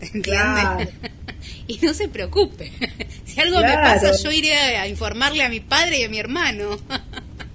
[0.00, 0.88] ¿entiendes?
[1.68, 2.72] y no se preocupe.
[3.34, 6.78] Si algo me pasa, yo iré a informarle a mi padre y a mi hermano.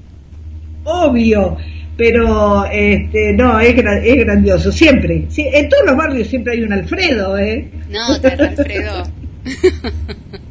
[0.83, 1.57] Obvio,
[1.95, 5.27] pero este, no, es, es grandioso, siempre.
[5.37, 7.69] en todos los barrios siempre hay un Alfredo, ¿eh?
[7.89, 9.03] No, Alfredo.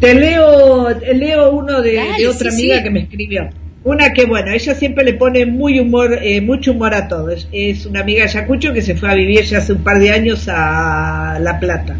[0.00, 3.48] Te leo, leo uno de, otra amiga que me escribió.
[3.84, 7.30] Una que, bueno, ella siempre le pone muy humor, eh, mucho humor a todo.
[7.30, 10.10] Es, una amiga de Yacucho que se fue a vivir ya hace un par de
[10.10, 11.96] años a La Plata.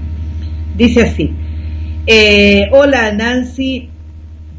[0.76, 1.30] Dice así,
[2.06, 3.88] eh, hola Nancy,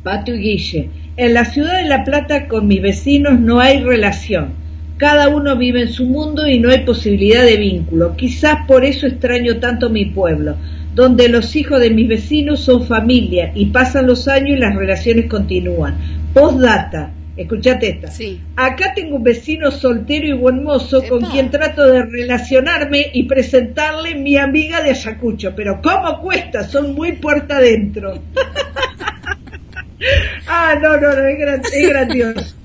[0.03, 0.89] Pato y Guille.
[1.17, 4.53] En la ciudad de La Plata con mis vecinos no hay relación.
[4.97, 8.15] Cada uno vive en su mundo y no hay posibilidad de vínculo.
[8.15, 10.55] Quizás por eso extraño tanto mi pueblo,
[10.95, 15.25] donde los hijos de mis vecinos son familia y pasan los años y las relaciones
[15.25, 15.97] continúan
[16.33, 18.11] Postdata, escuchate esta.
[18.11, 18.41] Sí.
[18.55, 24.15] Acá tengo un vecino soltero y buen mozo con quien trato de relacionarme y presentarle
[24.15, 26.67] mi amiga de Ayacucho, pero ¿cómo cuesta?
[26.67, 28.21] Son muy puerta adentro.
[30.47, 32.55] ah, no, no, no, es, grandioso.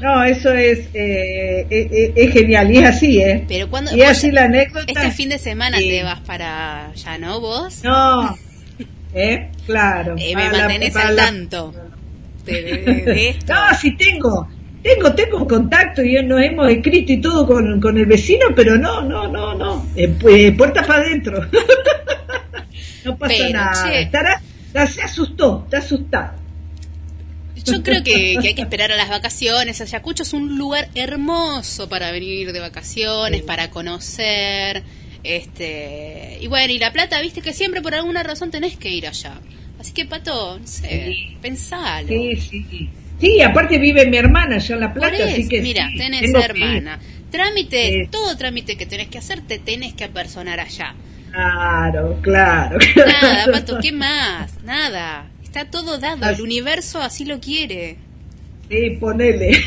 [0.00, 3.44] No, eso es, eh, eh, eh, es, genial y es así, ¿eh?
[3.46, 4.86] Pero y así la anécdota.
[4.86, 7.40] Este fin de semana te vas para allá, ¿no?
[7.40, 7.84] ¿Vos?
[7.84, 8.34] No,
[9.12, 9.50] ¿Eh?
[9.66, 10.14] Claro.
[10.18, 11.74] Eh, me mantenés al tanto
[12.50, 13.54] de, esto.
[13.54, 14.48] No, sí tengo.
[14.82, 19.02] Tengo, tengo contacto y nos hemos escrito y todo con, con el vecino, pero no,
[19.02, 19.86] no, no, no.
[19.94, 21.46] Eh, pues, puerta para adentro.
[23.04, 23.92] no pasa nada.
[23.92, 24.40] Estará,
[24.86, 26.40] se asustó, está asustado.
[27.64, 29.80] Yo creo que, hay que esperar a las vacaciones.
[29.80, 34.82] Ayacucho es un lugar hermoso para venir de vacaciones, para conocer.
[35.22, 39.06] Este, y bueno, y La Plata, viste que siempre por alguna razón tenés que ir
[39.06, 39.34] allá.
[39.80, 42.06] Así que, Pato, no sé, pensalo.
[42.06, 42.90] Sí, sí.
[43.18, 46.98] Sí, aparte vive mi hermana allá en La Plata, así que Mira, tenés hermana.
[47.30, 50.94] Trámite, todo trámite que tenés que hacer, te tenés que apersonar allá.
[51.30, 52.78] Claro, claro.
[52.96, 54.62] Nada, Pato, ¿qué más?
[54.64, 55.30] Nada.
[55.42, 57.96] Está todo dado, el universo así lo quiere.
[58.68, 59.52] Sí, ponele.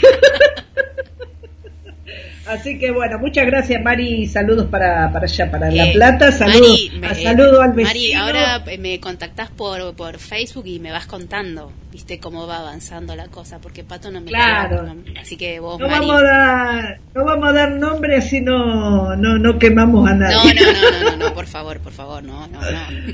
[2.45, 6.91] Así que bueno, muchas gracias Mari, saludos para, para allá, para La eh, Plata, saludos,
[7.21, 7.87] saludo al vecino.
[7.87, 12.59] Mari, ahora eh, me contactás por, por Facebook y me vas contando, viste cómo va
[12.59, 14.93] avanzando la cosa, porque Pato no me Claro.
[15.21, 19.37] así que vos, no Vamos a dar, no vamos a dar nombre así no, no,
[19.37, 20.53] no quemamos a nadie.
[20.53, 22.67] No, no, no, no, no, por favor, por favor, no, no, no.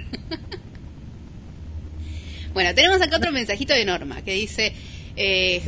[2.54, 4.74] bueno, tenemos acá otro mensajito de Norma que dice...
[5.16, 5.62] Eh,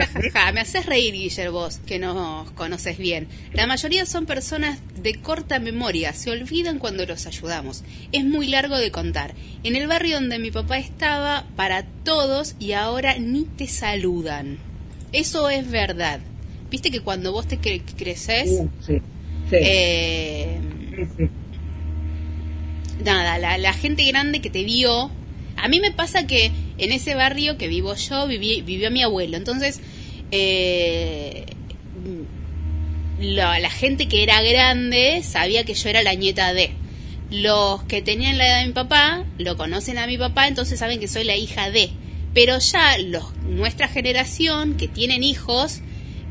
[0.53, 3.27] me haces reír, Guillermo, vos, que nos conoces bien.
[3.53, 7.83] La mayoría son personas de corta memoria, se olvidan cuando los ayudamos.
[8.11, 9.33] Es muy largo de contar.
[9.63, 14.57] En el barrio donde mi papá estaba, para todos, y ahora ni te saludan.
[15.11, 16.21] Eso es verdad.
[16.69, 18.61] Viste que cuando vos te creces,
[19.51, 20.59] eh,
[23.03, 25.11] nada, la, la gente grande que te vio
[25.61, 29.37] a mí me pasa que en ese barrio que vivo yo vivió mi abuelo.
[29.37, 29.79] Entonces,
[30.31, 31.45] eh,
[33.19, 36.71] la, gente que era grande sabía que yo era la nieta de.
[37.29, 40.99] Los que tenían la edad de mi papá lo conocen a mi papá, entonces saben
[40.99, 41.91] que soy la hija de.
[42.33, 42.97] Pero ya
[43.47, 45.81] nuestra generación que tienen hijos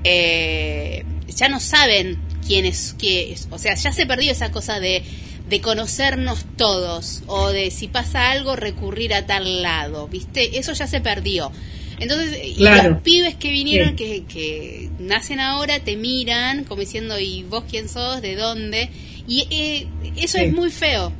[0.02, 3.48] eh, ya no saben quién es, es.
[3.50, 5.02] O sea, ya se perdió esa cosa de
[5.50, 10.58] de conocernos todos o de si pasa algo recurrir a tal lado, ¿viste?
[10.58, 11.50] Eso ya se perdió.
[11.98, 17.42] Entonces, y los pibes que vinieron, que, que nacen ahora, te miran como diciendo, ¿y
[17.42, 18.22] vos quién sos?
[18.22, 18.90] ¿De dónde?
[19.26, 19.86] Y eh,
[20.16, 21.12] eso es muy feo,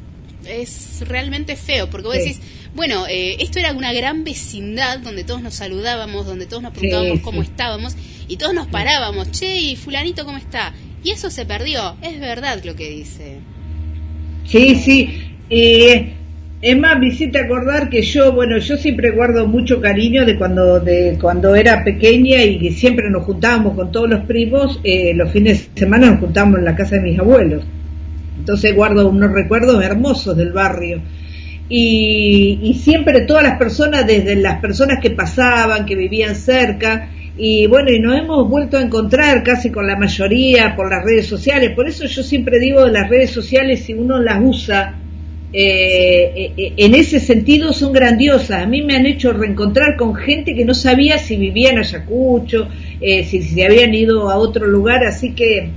[0.47, 2.40] es realmente feo, porque vos decís,
[2.75, 7.21] bueno, eh, esto era una gran vecindad donde todos nos saludábamos, donde todos nos preguntábamos
[7.21, 7.95] cómo estábamos
[8.29, 10.73] y todos nos parábamos, che, ¿y fulanito cómo está?
[11.03, 13.40] Y eso se perdió, es verdad lo que dice.
[14.44, 15.11] Sí, sí.
[15.48, 16.12] Eh,
[16.62, 20.79] es más, me hiciste acordar que yo, bueno, yo siempre guardo mucho cariño de cuando,
[20.79, 25.31] de cuando era pequeña y que siempre nos juntábamos con todos los primos, eh, los
[25.31, 27.64] fines de semana nos juntábamos en la casa de mis abuelos.
[28.38, 31.00] Entonces guardo unos recuerdos hermosos del barrio.
[31.68, 37.09] Y, y siempre todas las personas, desde las personas que pasaban, que vivían cerca,
[37.42, 41.26] y bueno, y nos hemos vuelto a encontrar casi con la mayoría por las redes
[41.26, 41.70] sociales.
[41.74, 44.98] Por eso yo siempre digo, las redes sociales, si uno las usa
[45.50, 48.62] eh, eh, en ese sentido, son grandiosas.
[48.62, 52.68] A mí me han hecho reencontrar con gente que no sabía si vivían en Ayacucho,
[53.00, 55.03] eh, si, se habían ido a otro lugar.
[55.05, 55.70] Así que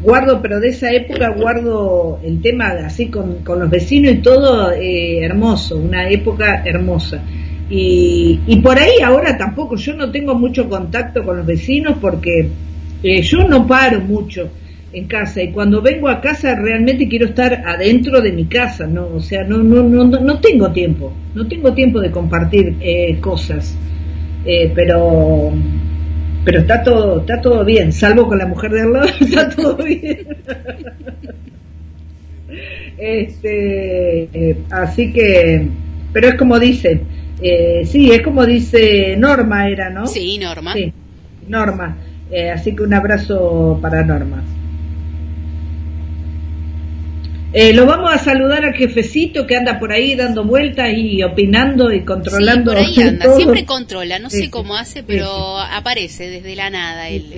[0.00, 4.72] guardo, pero de esa época guardo el tema así con, con los vecinos y todo
[4.72, 7.22] hermoso, una época hermosa.
[7.70, 12.50] Y, y por ahí ahora tampoco, yo no tengo mucho contacto con los vecinos porque
[13.02, 14.50] eh, yo no paro mucho
[14.92, 19.06] en casa y cuando vengo a casa realmente quiero estar adentro de mi casa, no,
[19.06, 23.76] o sea, no no no no, tengo tiempo, no tengo tiempo de compartir eh, cosas,
[24.44, 25.52] eh, pero
[26.44, 29.76] pero está todo está todo bien, salvo con la mujer de al lado está todo
[29.76, 30.26] bien.
[32.98, 35.68] este, así que,
[36.12, 37.00] pero es como dice
[37.42, 40.06] eh, sí, es como dice Norma, era, ¿no?
[40.06, 40.74] Sí, Norma.
[40.74, 40.92] Sí,
[41.48, 41.96] Norma.
[42.30, 44.44] Eh, así que un abrazo para Norma.
[47.52, 51.92] Eh, lo vamos a saludar al jefecito que anda por ahí dando vueltas y opinando
[51.92, 52.70] y controlando.
[52.70, 57.08] Sí, por ahí anda, siempre controla, no sé cómo hace, pero aparece desde la nada
[57.08, 57.32] el,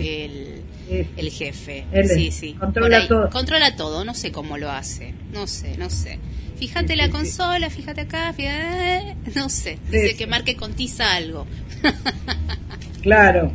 [1.17, 1.85] el, jefe.
[2.15, 2.55] sí, sí.
[2.59, 3.31] Controla todo.
[3.31, 6.19] Controla todo, no sé cómo lo hace, no sé, no sé
[6.63, 11.45] fíjate la consola, fíjate acá, fíjate, no sé, dice que marque con tiza algo.
[13.03, 13.51] claro.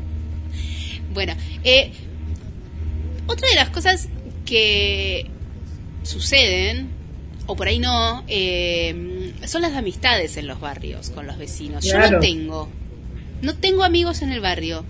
[1.13, 1.93] Bueno, eh,
[3.25, 4.09] otra de las cosas
[4.45, 5.25] que
[6.03, 6.89] suceden,
[7.45, 11.85] o por ahí no, eh, son las amistades en los barrios con los vecinos.
[11.85, 12.67] Yo no tengo,
[13.41, 14.83] no tengo amigos en el barrio,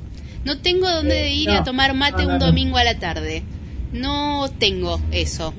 [0.44, 3.44] no tengo donde ir a tomar mate un domingo a la tarde,
[3.92, 5.54] no tengo eso.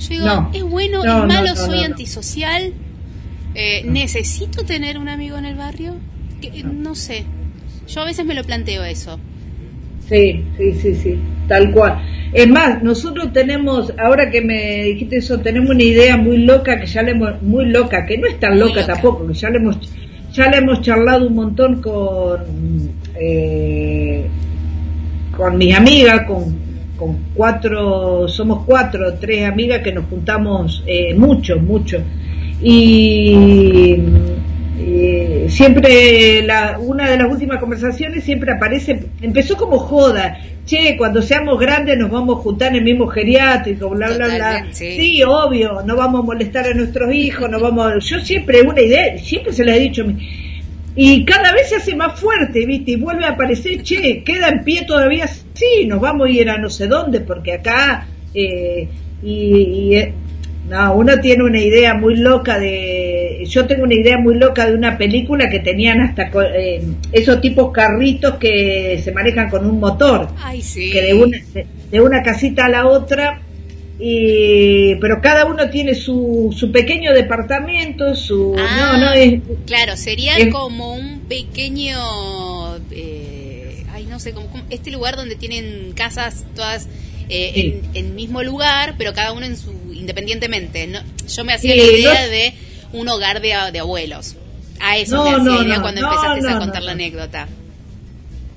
[0.00, 2.72] Yo digo, ¿es bueno, es malo, soy antisocial?
[3.54, 5.96] Eh, ¿Necesito tener un amigo en el barrio?
[6.64, 7.26] no sé.
[7.86, 9.18] Yo a veces me lo planteo eso.
[10.08, 12.02] Sí, sí, sí, sí, tal cual.
[12.32, 16.86] Es más, nosotros tenemos, ahora que me dijiste eso, tenemos una idea muy loca que
[16.86, 19.76] ya le hemos, muy loca, que no es tan loca, tampoco, que ya le hemos,
[20.32, 22.40] ya le hemos charlado un montón con,
[23.20, 24.26] eh,
[25.36, 26.69] con mis amigas, con,
[27.00, 31.96] con cuatro, somos cuatro, tres amigas que nos juntamos eh, mucho, mucho.
[32.62, 33.96] Y
[34.78, 40.36] eh, siempre la, una de las últimas conversaciones siempre aparece, empezó como joda,
[40.66, 44.66] che, cuando seamos grandes nos vamos a juntar en el mismo geriátrico, bla, bla, bla.
[44.72, 45.22] Sí.
[45.26, 49.54] obvio, no vamos a molestar a nuestros hijos, no vamos, yo siempre una idea, siempre
[49.54, 50.04] se les he dicho,
[51.02, 52.90] y cada vez se hace más fuerte, ¿viste?
[52.90, 56.58] Y vuelve a aparecer, che, queda en pie todavía, sí, nos vamos a ir a
[56.58, 58.86] no sé dónde, porque acá, eh,
[59.22, 60.12] y, eh,
[60.68, 63.46] no, uno tiene una idea muy loca de.
[63.48, 66.82] Yo tengo una idea muy loca de una película que tenían hasta eh,
[67.12, 70.28] esos tipos carritos que se manejan con un motor.
[70.42, 70.90] Ay, sí.
[70.90, 71.38] Que de una,
[71.90, 73.40] de, una casita a la otra.
[74.02, 78.54] Y, pero cada uno tiene su, su pequeño departamento, su.
[78.56, 79.42] no, no es.
[79.66, 82.76] Claro, sería como un pequeño.
[82.90, 86.88] Eh, ay, no sé, como este lugar donde tienen casas todas
[87.28, 90.86] eh, en, mismo lugar, pero cada uno en su independientemente.
[90.86, 92.54] No, yo me hacía la idea de
[92.94, 94.36] un hogar de, abuelos.
[94.80, 97.48] A eso me hacía idea cuando empezaste a contar la anécdota.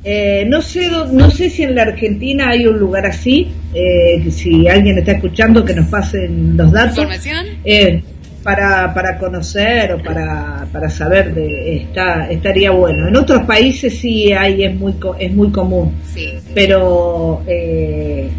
[0.05, 4.67] Eh, no sé no sé si en la Argentina hay un lugar así eh, si
[4.67, 7.45] alguien está escuchando que nos pasen los datos ¿Información?
[7.63, 8.03] Eh,
[8.43, 14.33] para, para conocer o para, para saber de está estaría bueno en otros países sí
[14.33, 16.33] hay es muy es muy común sí.
[16.53, 18.29] pero eh,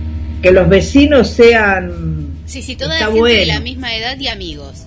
[0.44, 2.42] que los vecinos sean...
[2.44, 4.85] Sí, sí, toda la gente de la misma edad y amigos.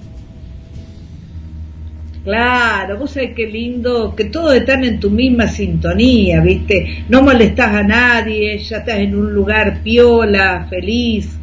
[2.28, 7.06] Claro, vos sabés qué lindo, que todos están en tu misma sintonía, ¿viste?
[7.08, 11.30] No molestás a nadie, ya estás en un lugar piola, feliz.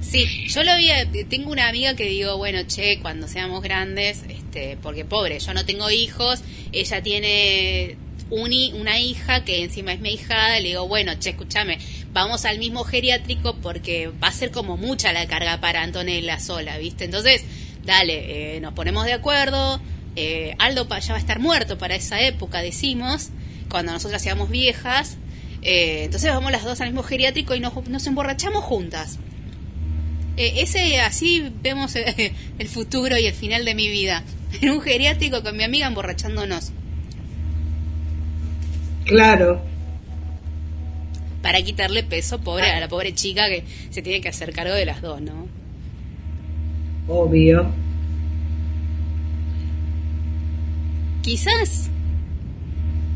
[0.00, 0.90] Sí, yo lo vi,
[1.24, 5.64] tengo una amiga que digo, bueno, che, cuando seamos grandes, este, porque pobre, yo no
[5.64, 7.96] tengo hijos, ella tiene
[8.30, 11.78] una hija que encima es mi hijada, le digo, bueno, che, escúchame,
[12.12, 16.76] vamos al mismo geriátrico porque va a ser como mucha la carga para Antonella sola,
[16.76, 17.04] ¿viste?
[17.04, 17.44] Entonces,
[17.88, 19.80] dale, eh, nos ponemos de acuerdo,
[20.14, 23.30] eh, Aldo ya va a estar muerto para esa época, decimos,
[23.70, 25.16] cuando nosotras seamos viejas,
[25.62, 29.18] eh, entonces vamos las dos al mismo geriátrico y nos, nos emborrachamos juntas.
[30.36, 31.94] ese así vemos
[32.58, 34.22] el futuro y el final de mi vida.
[34.62, 36.72] En un geriátrico con mi amiga emborrachándonos.
[39.04, 39.60] Claro.
[41.42, 44.86] Para quitarle peso pobre a la pobre chica que se tiene que hacer cargo de
[44.86, 45.57] las dos, ¿no?
[47.08, 47.70] Obvio.
[51.22, 51.90] Quizás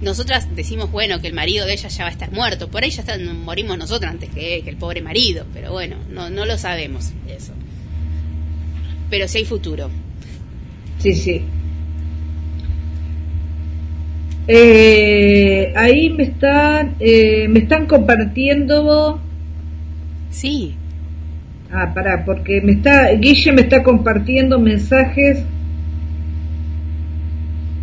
[0.01, 2.69] nosotras decimos, bueno, que el marido de ella ya va a estar muerto.
[2.69, 3.05] Por ahí ya
[3.45, 5.47] morimos nosotros antes que, que, el pobre marido.
[5.55, 7.53] Pero bueno, no, no lo sabemos eso.
[9.11, 9.91] Pero sí hay futuro.
[10.99, 11.43] Sí, sí.
[14.49, 19.21] Eh, ahí me están, eh, me están compartiendo.
[20.31, 20.75] Sí.
[21.73, 25.43] Ah, pará, porque me está, Guille me está compartiendo mensajes.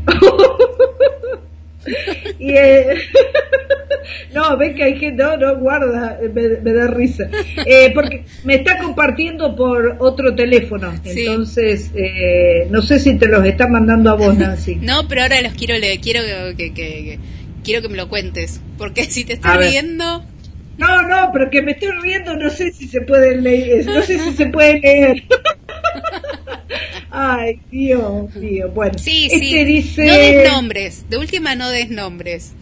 [2.40, 2.94] y, eh,
[4.34, 7.30] no, ven que hay gente, no, no, guarda, me, da risa.
[7.66, 13.44] Eh, porque me está compartiendo por otro teléfono, entonces eh, no sé si te los
[13.44, 14.76] está mandando a vos, Nancy.
[14.82, 16.22] no, pero ahora los quiero leer, quiero
[16.56, 17.18] que, que,
[17.64, 20.24] quiero que me lo cuentes, porque si te estoy viendo...
[20.80, 24.18] No, no, pero que me estoy riendo, no sé si se puede leer, no sé
[24.18, 25.24] si se puede leer.
[27.12, 28.72] Ay, Dios mío.
[28.74, 29.64] Bueno, sí, este sí.
[29.66, 30.06] dice...
[30.06, 32.54] No des nombres, de última no des nombres.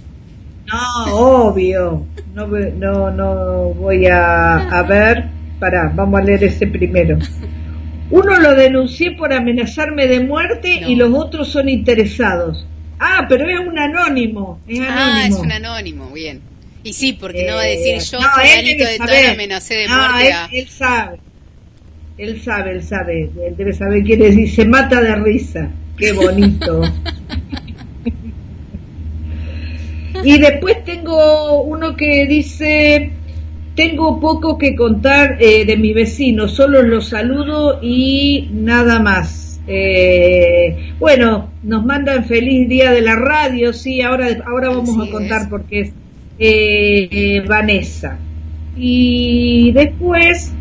[0.66, 2.06] No, obvio.
[2.34, 5.26] No, no, no voy a, a ver.
[5.60, 7.20] Pará, vamos a leer ese primero.
[8.10, 12.66] Uno lo denuncié por amenazarme de muerte y los otros son interesados.
[13.00, 14.60] Ah, pero es un anónimo.
[14.68, 14.98] Es anónimo.
[14.98, 16.42] Ah, es un anónimo, bien.
[16.88, 19.88] Y sí, porque no va a decir eh, yo, no, fulanito de tal, amenacé de
[19.90, 20.30] muerte.
[20.30, 21.20] Él, él sabe.
[22.18, 23.30] Él sabe, él sabe.
[23.46, 25.70] Él debe saber quién es y se mata de risa.
[25.98, 26.82] Qué bonito.
[30.24, 33.12] Y después tengo uno que dice,
[33.76, 39.62] tengo poco que contar eh, de mi vecino, solo los saludo y nada más.
[39.68, 45.50] Eh, bueno, nos mandan feliz día de la radio, sí, ahora, ahora vamos a contar
[45.50, 45.92] porque es
[46.40, 48.18] eh, Vanessa.
[48.76, 50.54] Y después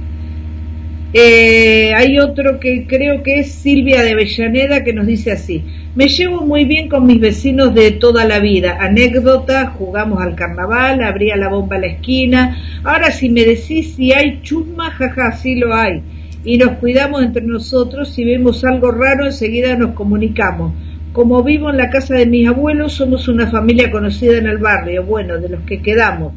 [1.19, 5.63] Eh, hay otro que creo que es Silvia de Avellaneda que nos dice así,
[5.95, 11.03] me llevo muy bien con mis vecinos de toda la vida, anécdota, jugamos al carnaval,
[11.03, 15.55] abría la bomba a la esquina, ahora si me decís si hay chusma, jaja, sí
[15.55, 16.03] lo hay,
[16.45, 20.73] y nos cuidamos entre nosotros, si vemos algo raro enseguida nos comunicamos.
[21.17, 25.03] Como vivo en la casa de mis abuelos, somos una familia conocida en el barrio,
[25.03, 26.35] bueno, de los que quedamos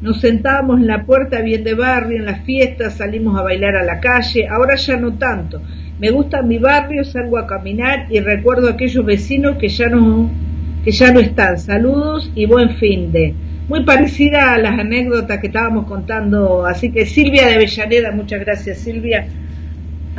[0.00, 3.82] nos sentábamos en la puerta bien de barrio, en las fiestas, salimos a bailar a
[3.82, 5.60] la calle, ahora ya no tanto.
[5.98, 10.30] Me gusta mi barrio, salgo a caminar y recuerdo a aquellos vecinos que ya no,
[10.84, 11.58] que ya no están.
[11.58, 13.34] Saludos y buen fin de.
[13.68, 18.78] Muy parecida a las anécdotas que estábamos contando, así que Silvia de Avellaneda, muchas gracias
[18.78, 19.26] Silvia.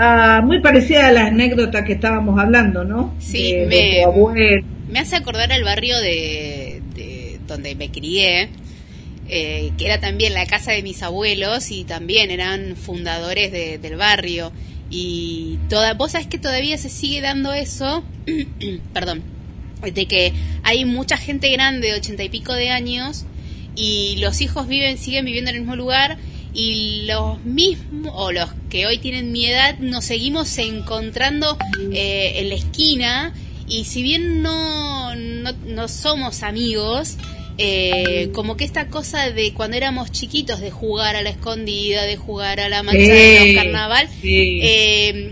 [0.01, 3.13] Ah, muy parecida a las anécdotas que estábamos hablando, ¿no?
[3.19, 4.05] Sí, me,
[4.89, 8.47] me hace acordar al barrio de, de donde me crié,
[9.27, 14.53] eh, que era también la casa de mis abuelos y también eran fundadores del barrio.
[14.89, 18.01] Y toda, vos sabés que todavía se sigue dando eso,
[18.93, 19.21] perdón,
[19.81, 20.31] de que
[20.63, 23.25] hay mucha gente grande de ochenta y pico de años
[23.75, 26.17] y los hijos viven, siguen viviendo en el mismo lugar
[26.53, 31.57] y los mismos, o los que hoy tienen mi edad, nos seguimos encontrando
[31.91, 33.33] eh, en la esquina.
[33.67, 37.17] Y si bien no, no, no somos amigos,
[37.61, 42.15] eh, como que esta cosa de cuando éramos chiquitos de jugar a la escondida, de
[42.15, 45.29] jugar a la mancha de carnaval, eh,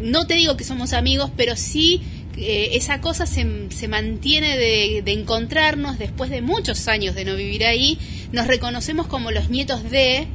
[0.00, 2.02] no te digo que somos amigos, pero sí
[2.38, 7.64] eh, esa cosa se, se mantiene de, encontrarnos después de muchos años de no vivir
[7.64, 7.98] ahí,
[8.30, 10.26] nos reconocemos como los nietos de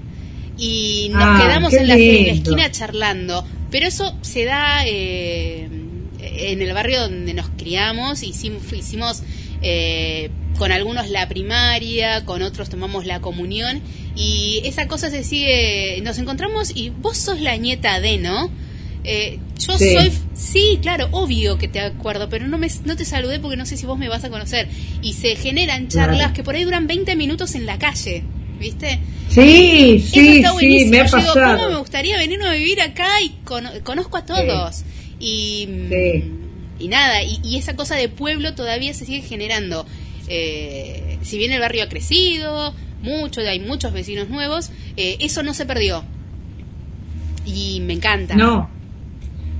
[0.64, 7.01] y nos ah, quedamos en la, esquina charlando, pero eso se da en el barrio
[7.01, 9.24] donde nos criamos, hicimos, hicimos
[9.64, 13.82] eh, con algunos la primaria, con otros tomamos la comunión
[14.16, 18.51] y esa cosa se sigue, nos encontramos y vos sos la nieta de, ¿no?
[19.03, 23.39] Eh, yo soy, sí, claro, obvio que te acuerdo, pero no, me, no te saludé
[23.39, 24.68] porque no sé si vos me vas a conocer.
[25.01, 28.24] Y se generan charlas que por ahí duran 20 minutos en la calle,
[28.62, 28.99] ¿viste?
[29.30, 31.34] Sí, sí, sí, me ha pasado.
[31.34, 33.36] Digo, ¿cómo me gustaría venirme a vivir acá y
[33.84, 34.84] conozco a todos?
[35.20, 35.68] Y,
[36.80, 39.86] y nada, y, y, esa cosa de pueblo todavía se sigue generando.
[40.28, 45.53] Eh, si bien el barrio ha crecido mucho, hay muchos vecinos nuevos, eh, eso no
[45.53, 46.03] se perdió.
[47.45, 48.36] Y me encanta.
[48.36, 48.70] No,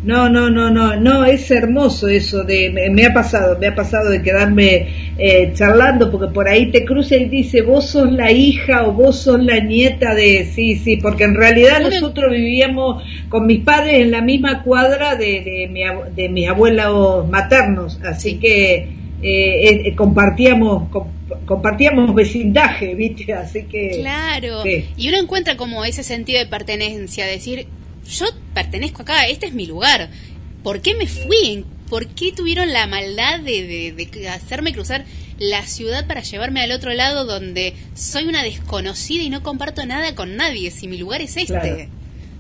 [0.03, 4.09] no, no, no, no, no, es hermoso eso de, me, ha pasado, me ha pasado
[4.09, 8.87] de quedarme eh, charlando porque por ahí te cruza y dice, vos sos la hija
[8.87, 13.63] o vos sos la nieta de, sí, sí, porque en realidad nosotros vivíamos con mis
[13.63, 15.81] padres en la misma cuadra de, de, mi,
[16.15, 20.89] de mis abuelos maternos, así que eh, eh, compartíamos
[21.45, 23.33] compartíamos vecindaje, ¿viste?
[23.33, 23.99] Así que...
[24.01, 27.67] Claro, y uno encuentra como ese sentido de pertenencia, decir,
[28.07, 30.09] yo pertenezco acá, este es mi lugar,
[30.63, 31.65] ¿por qué me fui?
[31.89, 35.05] ¿Por qué tuvieron la maldad de, de, hacerme cruzar
[35.39, 40.15] la ciudad para llevarme al otro lado donde soy una desconocida y no comparto nada
[40.15, 41.89] con nadie, si mi lugar es este?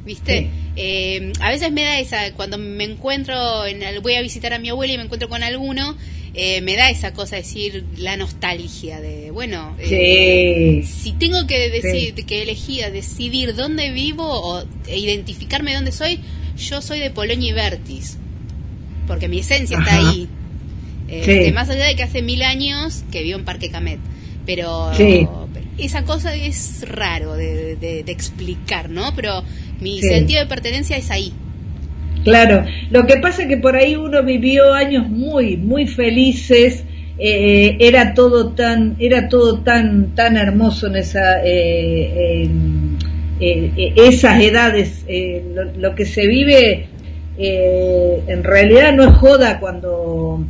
[0.05, 0.49] ¿Viste?
[0.75, 4.69] Eh, a veces me da esa, cuando me encuentro, en, voy a visitar a mi
[4.69, 5.95] abuela y me encuentro con alguno,
[6.33, 12.13] eh, me da esa cosa decir la nostalgia de, bueno, eh, si tengo que decir,
[12.13, 16.19] que elegir, decidir dónde vivo o identificarme dónde soy,
[16.57, 18.17] yo soy de Polonia y Vertis,
[19.07, 20.29] porque mi esencia está ahí.
[21.09, 23.99] Eh, más allá de que hace mil años que vivo en Parque Camet,
[24.45, 24.89] pero,
[25.77, 29.13] esa cosa es raro de, explicar, ¿no?
[29.15, 29.43] Pero
[29.81, 31.33] mi sentido de pertenencia es ahí.
[32.23, 36.83] Claro, lo que pasa es que por ahí uno vivió años muy, muy felices,
[37.17, 42.47] eh, era todo tan, era todo tan, tan hermoso en esa, eh,
[43.39, 45.05] eh, esas edades,
[45.77, 46.87] lo, que se vive
[47.37, 50.45] en realidad no es joda cuando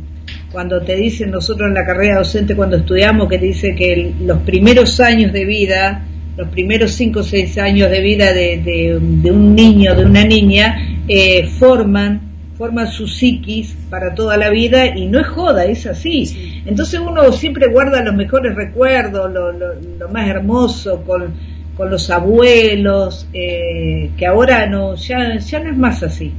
[0.50, 4.42] cuando te dicen nosotros en la carrera docente cuando estudiamos que te dice que los
[4.42, 6.06] primeros años de vida
[6.36, 10.91] los primeros cinco o seis años de vida de, de, un niño, de una niña,
[11.08, 12.20] eh, forman,
[12.56, 16.62] forman su psiquis para toda la vida y no es joda, es así.
[16.66, 21.34] Entonces uno siempre guarda los mejores recuerdos, lo, lo, más hermoso con,
[21.76, 26.32] con los abuelos, eh, que ahora no, ya, ya no es más así.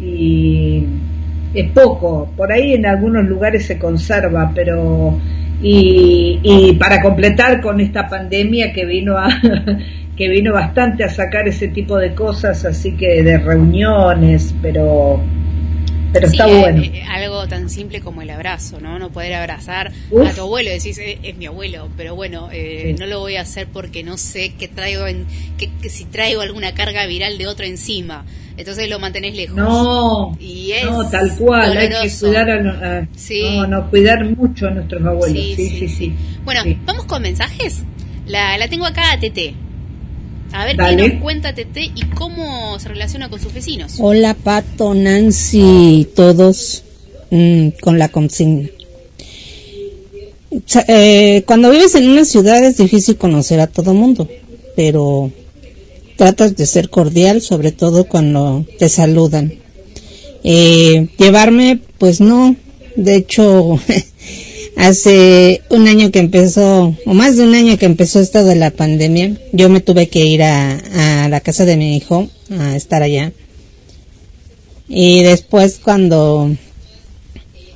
[0.00, 0.84] Y
[1.54, 5.18] es poco, por ahí en algunos lugares se conserva, pero
[5.62, 9.28] y, para completar con esta pandemia que vino a
[10.16, 15.20] que vino bastante a sacar ese tipo de cosas así que de reuniones pero
[16.12, 16.82] pero está bueno.
[17.10, 19.00] algo tan simple como el abrazo, ¿no?
[19.00, 22.48] No poder abrazar a tu abuelo, decís, es, mi abuelo, pero bueno,
[22.98, 25.26] no lo voy a hacer porque no sé qué traigo, en,
[25.58, 28.24] que, si traigo alguna carga viral de otro encima
[28.56, 29.56] entonces lo mantenés lejos.
[29.56, 35.04] No, y no tal cual, hay que cuidar a, no, no, cuidar mucho a nuestros
[35.04, 35.36] abuelos.
[35.36, 36.14] Sí, sí, sí.
[36.44, 37.82] Bueno, vamos con mensajes.
[38.26, 39.54] La, la tengo acá a Tete.
[40.54, 43.94] A ver qué nos cuenta Tete y cómo se relaciona con sus vecinos.
[43.98, 46.84] Hola Pato, Nancy, todos
[47.30, 48.68] mm, con la consigna.
[50.86, 54.28] Eh, cuando vives en una ciudad es difícil conocer a todo mundo,
[54.76, 55.32] pero
[56.16, 59.54] tratas de ser cordial, sobre todo cuando te saludan.
[60.44, 62.54] Eh, llevarme, pues no.
[62.94, 63.80] De hecho,
[64.76, 68.70] hace un año que empezó, o más de un año que empezó esto de la
[68.70, 73.32] pandemia, yo me tuve que ir a, la casa de mi hijo a estar allá.
[74.88, 76.54] Y después cuando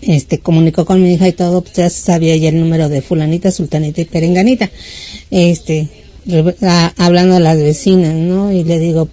[0.03, 3.51] este comunicó con mi hija y todo, pues ya sabía ya el número de fulanita,
[3.51, 4.71] sultanita y perenganita.
[5.31, 5.89] Este,
[6.97, 8.53] hablando a las vecinas, ¿no?
[8.53, 9.09] Y le digo,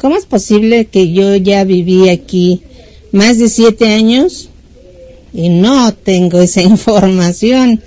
[0.00, 2.62] ¿cómo es posible que yo ya viví aquí
[3.12, 4.48] más de siete años
[5.34, 7.82] y no tengo esa información?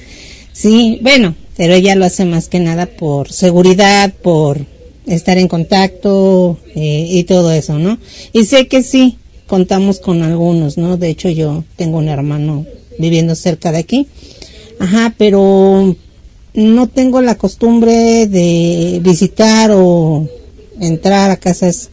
[0.53, 4.59] Sí, bueno, pero ella lo hace más que nada por seguridad, por
[5.07, 7.97] estar en contacto eh, y todo eso, ¿no?
[8.33, 9.17] Y sé que sí,
[9.47, 10.97] contamos con algunos, ¿no?
[10.97, 12.65] De hecho, yo tengo un hermano
[12.99, 14.07] viviendo cerca de aquí.
[14.79, 15.95] Ajá, pero
[16.53, 20.27] no tengo la costumbre de visitar o
[20.79, 21.89] entrar a casas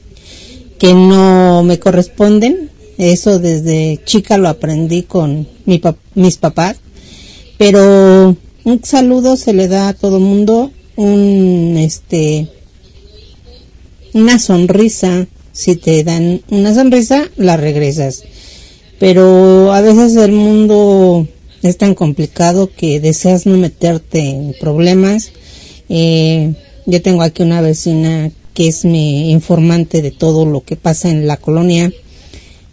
[0.79, 2.71] que no me corresponden.
[2.99, 5.81] Eso desde chica lo aprendí con mi
[6.15, 6.77] mis papás.
[7.59, 12.49] Pero un saludo se le da a todo mundo, un este
[14.13, 18.23] una sonrisa, si te dan una sonrisa, la regresas.
[19.01, 21.27] Pero a veces el mundo
[21.63, 25.33] es tan complicado que deseas no meterte en problemas.
[25.89, 26.55] Eh,
[26.87, 31.27] yo tengo aquí una vecina que es mi informante de todo lo que pasa en
[31.27, 31.93] la colonia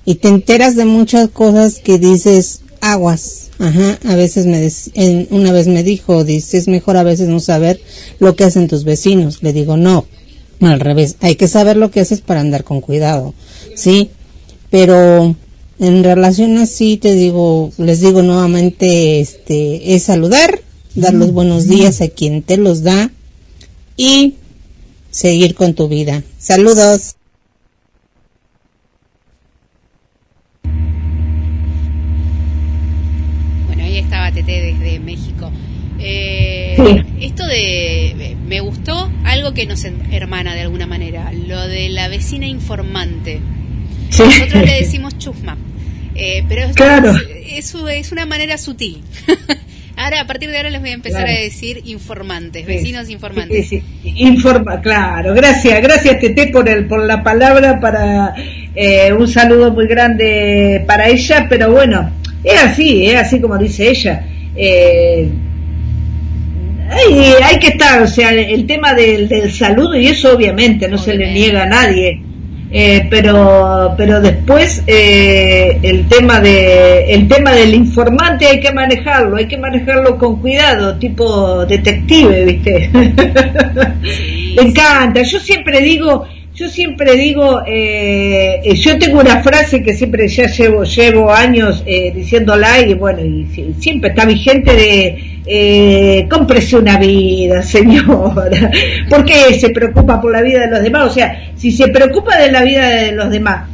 [0.06, 3.50] y te enteras de muchas cosas que dices aguas.
[3.60, 4.68] Ajá, a veces me
[5.30, 7.80] una vez me dijo, dice, es mejor a veces no saber
[8.20, 9.44] lo que hacen tus vecinos.
[9.44, 10.08] Le digo, no,
[10.62, 13.36] al revés, hay que saber lo que haces para andar con cuidado,
[13.76, 14.10] ¿sí?
[14.72, 15.36] Pero
[15.80, 20.62] en relación así te digo, les digo nuevamente, este, es saludar,
[20.96, 23.12] dar los buenos días a quien te los da
[23.96, 24.36] y
[25.12, 26.24] seguir con tu vida.
[26.40, 27.16] Saludos.
[33.92, 35.52] Ahí estaba Tete desde México.
[36.00, 42.08] Eh, esto de me gustó algo que nos hermana de alguna manera, lo de la
[42.08, 43.40] vecina informante.
[44.10, 45.58] Nosotros le decimos chusma.
[46.16, 49.02] Eh, pero es, es, una manera sutil.
[49.96, 53.72] ahora, a partir de ahora les voy a empezar a decir informantes, vecinos informantes.
[54.04, 55.34] Informa, claro.
[55.34, 58.34] Gracias, gracias Tete por, el, por la palabra, para
[58.76, 62.12] eh, un saludo muy grande para ella, pero bueno,
[62.44, 64.26] es así, es así como dice ella.
[64.56, 65.30] Eh,
[66.90, 70.98] hay, hay, que estar, o sea, el tema del, del saludo y eso obviamente no
[70.98, 72.22] se le niega a nadie.
[72.74, 79.36] Eh, pero pero después eh, el tema de el tema del informante hay que manejarlo
[79.36, 82.90] hay que manejarlo con cuidado tipo detective viste
[84.56, 85.22] me encanta.
[85.22, 90.48] Yo siempre digo yo siempre digo, eh, eh, yo tengo una frase que siempre ya
[90.48, 93.48] llevo, llevo años eh, diciéndola y bueno, y,
[93.80, 98.70] siempre está vigente de eh, cómprese una vida, señora.
[99.10, 101.12] porque se preocupa por la vida de los demás?
[101.12, 103.70] O sea, si se preocupa de la vida de los demás,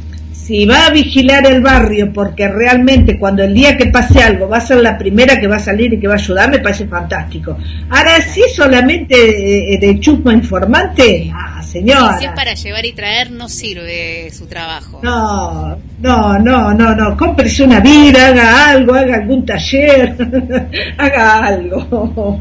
[0.48, 4.56] si va a vigilar el barrio porque realmente cuando el día que pase algo va
[4.56, 6.86] a ser la primera que va a salir y que va a ayudar, me parece
[6.86, 7.58] fantástico.
[7.90, 12.18] Ahora sí solamente de, chusma informante, ah, señora.
[12.18, 15.00] Si es para llevar y traer no sirve su trabajo.
[15.02, 20.16] No, no, no, no, no, cómprese una vida, haga algo, haga algún taller,
[20.96, 22.40] haga algo.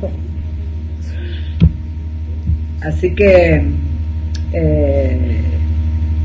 [2.82, 3.66] Así que...
[4.54, 5.58] Eh,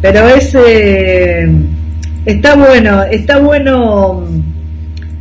[0.02, 1.50] pero es eh,
[2.26, 4.26] está bueno está bueno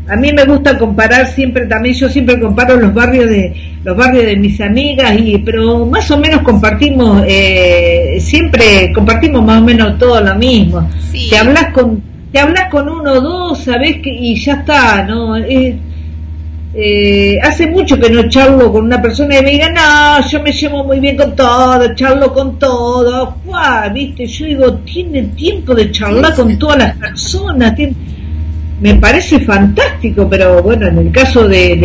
[0.09, 4.25] a mí me gusta comparar siempre también yo siempre comparo los barrios de los barrios
[4.25, 9.97] de mis amigas y pero más o menos compartimos eh, siempre compartimos más o menos
[9.97, 10.87] todo lo mismo.
[11.29, 12.01] Te hablas con
[12.31, 15.35] te hablas con uno o dos sabes que y ya está no
[16.73, 20.53] eh, hace mucho que no charlo con una persona y me diga, no, yo me
[20.53, 23.35] llevo muy bien con todo, charlo con todo,
[23.93, 27.73] viste, yo digo, tiene tiempo de charlar con todas las personas,
[28.79, 31.75] me parece fantástico, pero bueno, en el caso de,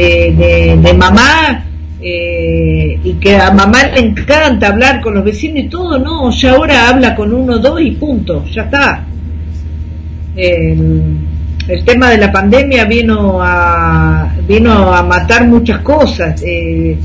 [0.80, 1.64] de, mamá,
[2.01, 6.53] eh, y que a mamá le encanta hablar con los vecinos y todo, no, ya
[6.53, 9.05] ahora habla con uno, dos y punto, ya está.
[11.69, 16.41] El tema de la pandemia vino a, vino a matar muchas cosas.
[16.45, 16.97] Eh,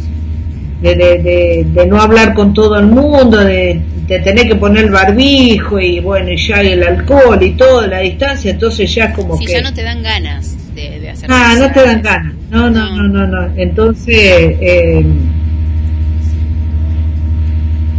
[0.82, 6.00] de, de, no hablar con todo el mundo, de, tener que poner el barbijo y
[6.00, 9.46] bueno, y ya el alcohol y toda la distancia, entonces ya es como que...
[9.46, 13.08] ya no te dan ganas de, hacer Ah, no te dan ganas, no, no, no,
[13.08, 13.54] no, no.
[13.56, 14.16] Entonces...
[14.60, 15.06] Eh...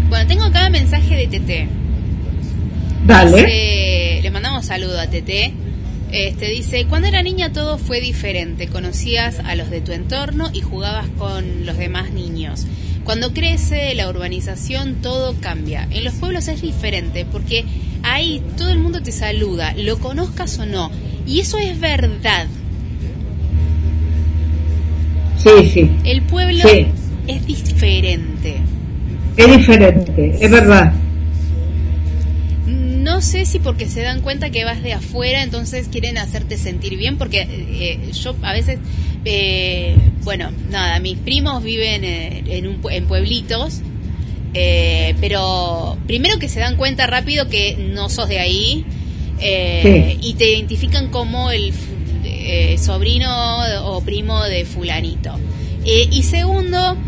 [0.08, 1.68] Bueno, tengo acá un mensaje de TT.
[3.06, 4.20] Dale.
[4.22, 5.71] le mandamos saludo a TT.
[6.12, 10.60] Este dice, cuando era niña todo fue diferente, conocías a los de tu entorno y
[10.60, 12.66] jugabas con los demás niños.
[13.02, 15.88] Cuando crece la urbanización todo cambia.
[15.90, 17.64] En los pueblos es diferente porque
[18.02, 20.90] ahí todo el mundo te saluda, lo conozcas o no.
[21.26, 22.46] Y eso es verdad.
[25.38, 25.90] Sí, sí.
[26.04, 26.62] El pueblo
[27.26, 28.58] es diferente.
[29.38, 30.92] Es diferente, es verdad
[33.02, 36.96] no sé si porque se dan cuenta que vas de afuera, entonces quieren hacerte sentir
[36.96, 38.78] bien, porque eh, yo a veces,
[39.24, 43.80] eh, bueno, nada, mis primos viven eh, en, un, en pueblitos,
[44.52, 48.84] pero primero que se dan cuenta rápido que no sos de ahí
[49.40, 51.72] y te identifican como el
[52.78, 55.38] sobrino o primo de fulanito.
[55.84, 56.98] y segundo,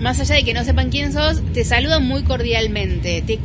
[0.00, 3.20] más allá de que no sepan quién sos, te saludan muy cordialmente.
[3.20, 3.38] Te,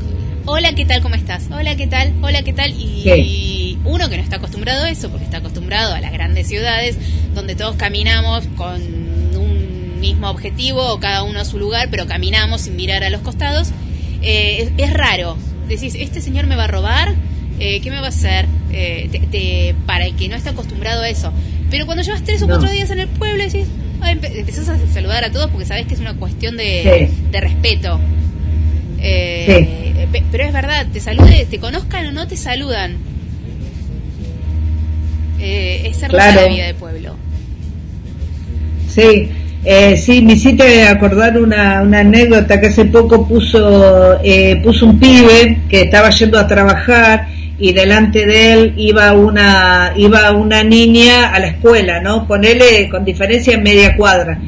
[0.45, 1.01] hola, ¿qué tal?
[1.01, 1.47] ¿Cómo estás?
[1.51, 2.13] Hola, ¿qué tal?
[2.21, 2.71] Hola, ¿qué tal?
[2.71, 6.97] Y, uno que no está acostumbrado a eso, porque está acostumbrado a las grandes ciudades,
[7.33, 12.61] donde todos caminamos con un mismo objetivo, o cada uno a su lugar, pero caminamos
[12.61, 13.71] sin mirar a los costados,
[14.21, 15.37] eh, es, raro.
[15.67, 17.15] Decís, ¿este señor me va a robar?
[17.59, 18.45] Eh, ¿Qué me va a hacer?
[18.71, 21.33] Eh, para el que no está acostumbrado a eso.
[21.69, 23.67] Pero cuando llevas tres o cuatro días en el pueblo, decís,
[24.03, 27.99] empezás a saludar a todos porque sabes que es una cuestión de, de respeto.
[28.99, 29.80] Eh,
[30.31, 32.97] pero es verdad, te salude, te conozcan o no te saludan.
[35.39, 37.15] Eh, es hermosa la vida de pueblo.
[38.87, 39.29] Sí,
[39.63, 44.99] eh, sí, me hiciste acordar una, una anécdota que hace poco puso, eh, puso un
[44.99, 47.27] pibe que estaba yendo a trabajar
[47.61, 52.27] y delante de él iba una, iba una niña a la escuela, ¿no?
[52.27, 54.41] Ponele con diferencia en media cuadra.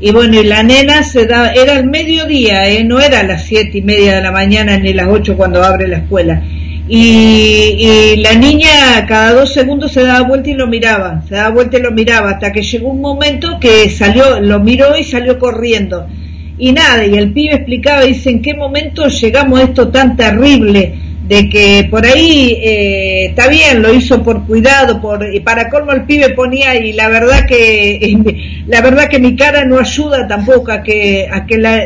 [0.00, 2.84] Y bueno, y la nena se da, era el mediodía, ¿eh?
[2.84, 5.98] no era las siete y media de la mañana ni las ocho cuando abre la
[5.98, 6.40] escuela.
[6.88, 11.78] Y, la niña cada dos segundos se daba vuelta y lo miraba, se daba vuelta
[11.78, 16.06] y lo miraba, hasta que llegó un momento que salió, lo miró y salió corriendo.
[16.58, 21.11] Y nada, y el pibe explicaba, dice, ¿en qué momento llegamos a esto tan terrible?
[21.22, 25.92] De que por ahí eh, está bien, lo hizo por cuidado, por y para colmo
[25.92, 28.18] el pibe ponía y la verdad que
[28.66, 31.80] la verdad que mi cara no ayuda tampoco a que a que la,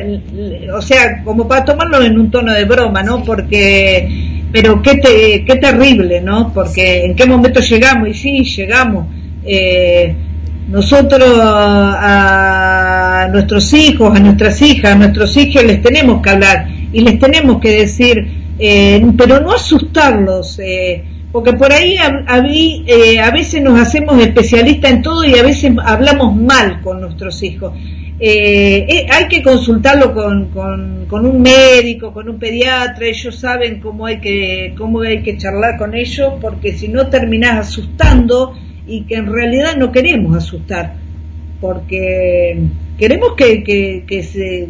[0.74, 3.22] o sea, como para tomarlo en un tono de broma, ¿no?
[3.22, 4.08] Porque
[4.50, 6.52] pero qué te, qué terrible, ¿no?
[6.54, 9.06] Porque en qué momento llegamos y sí, llegamos
[9.44, 10.14] eh,
[10.68, 17.00] nosotros a nuestros hijos, a nuestras hijas, a nuestros hijos les tenemos que hablar y
[17.02, 23.30] les tenemos que decir eh, pero no asustarlos, eh, porque por ahí a, eh, a,
[23.30, 27.72] veces nos hacemos especialistas en todo y a veces hablamos mal con nuestros hijos.
[28.18, 30.46] hay que consultarlo con,
[31.06, 35.76] con, un médico, con un pediatra, ellos saben cómo hay que, cómo hay que charlar
[35.76, 38.54] con ellos, porque si no terminás asustando
[38.86, 40.94] y que en realidad no queremos asustar,
[41.60, 42.58] porque
[42.96, 44.68] queremos que, que, que, se,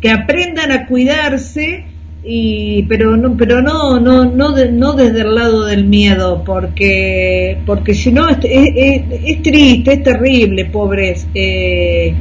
[0.00, 1.92] que aprendan a cuidarse
[2.26, 7.92] y pero no pero no no no no desde el lado del miedo porque porque
[7.92, 12.14] si no es, es, triste es terrible pobres eh,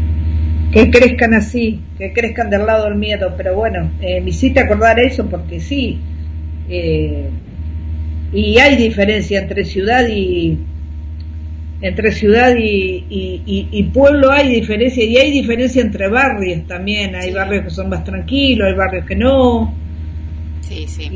[0.73, 3.33] que crezcan así que crezcan del lado del miedo.
[3.37, 5.99] Pero bueno eh, me hiciste acordar eso porque sí
[6.69, 7.29] eh,
[8.33, 10.57] y hay diferencia entre ciudad y
[11.81, 17.13] entre ciudad y, y, y, pueblo hay diferencia y hay diferencia entre barrios también.
[17.13, 19.82] Hay barrios que son más tranquilos hay barrios que no
[20.67, 21.09] Sí, sí.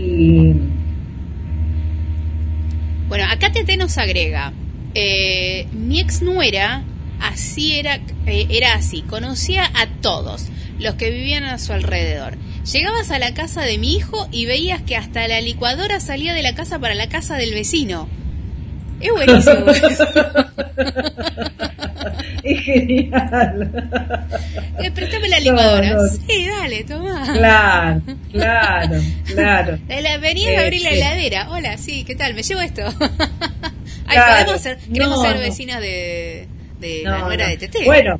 [3.07, 4.51] Bueno, acá Tete nos agrega,
[4.93, 6.83] eh, mi ex nuera
[7.21, 7.95] así era,
[8.25, 10.47] eh, era así, conocía a todos
[10.79, 12.37] los que vivían a su alrededor.
[12.71, 16.43] Llegabas a la casa de mi hijo y veías que hasta la licuadora salía de
[16.43, 18.09] la casa para la casa del vecino.
[18.99, 19.67] Es buenísimo.
[22.43, 23.71] es genial.
[24.79, 25.97] Eh, préstame la licuadora.
[26.27, 27.23] Sí, dale, toma.
[27.33, 29.79] Claro, claro, claro.
[29.87, 31.01] La, venías a abrir la este.
[31.01, 31.49] heladera.
[31.49, 32.33] Hola, sí, ¿qué tal?
[32.33, 32.83] ¿Me llevo esto?
[34.07, 36.47] podemos ser, queremos ser vecinas de,
[36.79, 37.85] de la nuera de Tete.
[37.85, 38.19] Bueno,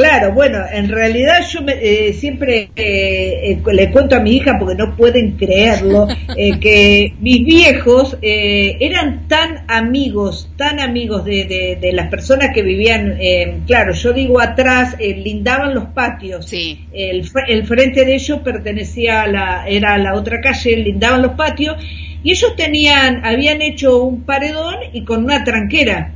[0.00, 4.74] Claro, bueno, en realidad yo eh, siempre eh, eh, le cuento a mi hija, porque
[4.74, 6.08] no pueden creerlo,
[6.62, 13.18] que mis viejos eran tan amigos, tan amigos de, de, las personas que vivían,
[13.66, 16.46] claro, yo digo atrás, lindaban los patios.
[16.46, 16.86] Sí.
[16.94, 21.76] El, el, frente de ellos pertenecía a la, era la otra calle, lindaban los patios,
[22.22, 26.14] y ellos tenían, habían hecho un paredón y con una tranquera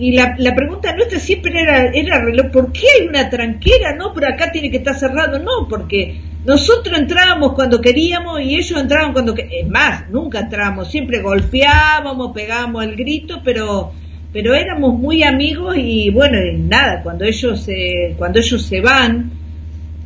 [0.00, 3.94] y la, la pregunta nuestra siempre era, era ¿por qué hay una tranquera?
[3.94, 5.38] No, pero acá tiene que estar cerrado.
[5.38, 11.20] No, porque nosotros entrábamos cuando queríamos y ellos entraban cuando Es más, nunca entrábamos, siempre
[11.20, 13.92] golpeábamos, pegábamos el grito, pero
[14.32, 19.30] pero éramos muy amigos y bueno, nada, cuando ellos se, cuando ellos se van,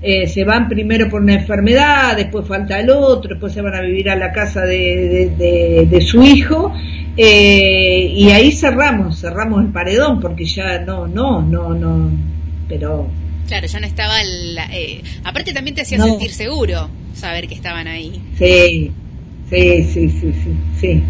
[0.05, 3.81] eh, se van primero por una enfermedad, después falta el otro, después se van a
[3.81, 6.73] vivir a la casa de, de, de su hijo
[7.17, 12.11] eh, y ahí cerramos, cerramos el paredón porque ya no, no, no, no,
[12.69, 13.09] pero...
[13.47, 14.15] Claro, ya no estaba...
[14.73, 18.21] Eh, aparte también te hacía sentir seguro saber que estaban ahí.
[18.37, 18.91] Sí,
[19.49, 21.03] sí, sí, sí, sí, sí,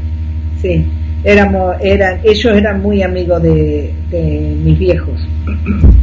[0.61, 0.85] sí.
[1.25, 4.21] Éramos, eran, ellos eran muy amigos de, de
[4.63, 5.19] mis viejos.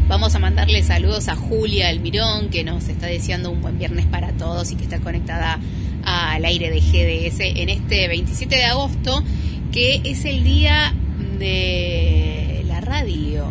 [0.07, 4.31] Vamos a mandarle saludos a Julia Almirón, que nos está deseando un buen viernes para
[4.33, 5.59] todos y que está conectada
[6.03, 9.23] al aire de GDS en este 27 de agosto
[9.71, 10.93] que es el día
[11.39, 13.45] de la radio.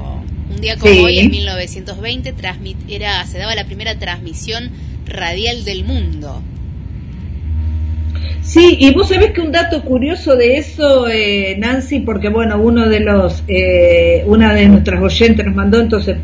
[0.51, 2.35] Un día como hoy, en 1920,
[2.89, 4.71] era, se daba la primera transmisión
[5.07, 6.43] radial del mundo.
[8.43, 12.89] Sí, y vos sabés que un dato curioso de eso, eh, Nancy, porque bueno, uno
[12.89, 16.17] de los, eh, una de nuestras oyentes nos mandó, entonces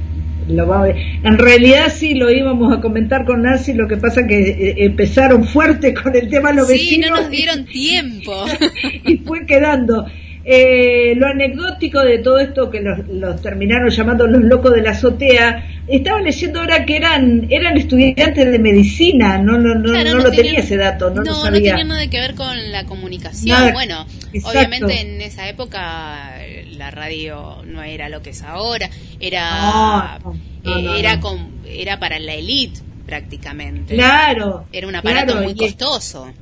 [0.49, 0.97] lo va a ver.
[1.23, 5.45] En realidad sí lo íbamos a comentar con Nancy, lo que pasa que eh, empezaron
[5.45, 8.45] fuerte con el tema de los sí, no nos dieron tiempo.
[9.05, 10.07] y fue quedando.
[10.49, 15.67] Eh, lo anecdótico de todo esto que los, terminaron llamando los locos de la azotea,
[15.89, 20.61] estaba leyendo ahora que eran eran estudiantes de medicina, no no no, no, lo tenía
[20.61, 23.73] ese dato, no, no, no tenía nada que ver con la comunicación.
[23.73, 24.07] bueno,
[24.45, 26.37] obviamente en esa época
[26.77, 28.89] la radio no era lo que es ahora,
[29.19, 30.21] era
[30.63, 33.97] eh, era con, era para la élite prácticamente.
[33.97, 34.67] Claro.
[34.71, 36.33] Era un aparato muy costoso.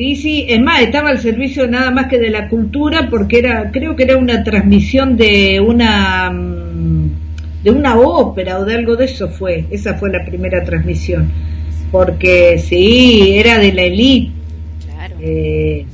[0.00, 3.70] Sí, sí, es más, estaba al servicio nada más que de la cultura porque era,
[3.70, 7.10] creo que era una transmisión de una mm,
[7.62, 11.30] de una ópera o de algo de eso fue, esa fue la primera transmisión,
[11.92, 14.32] porque sí, era de la élite.
[14.86, 15.16] Claro.
[15.20, 15.84] Eh,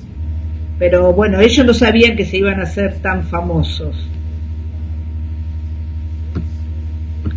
[0.78, 3.96] pero bueno, ellos no sabían que se iban a hacer tan famosos.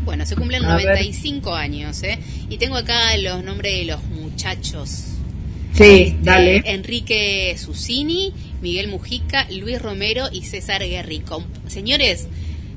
[0.06, 2.20] Bueno, se cumplen 95 años, ¿eh?
[2.48, 5.09] Y tengo acá los nombres de los muchachos
[5.74, 6.64] Sí, este, dale.
[6.66, 11.44] Enrique Susini, Miguel Mujica, Luis Romero y César Guerrico.
[11.68, 12.28] Señores,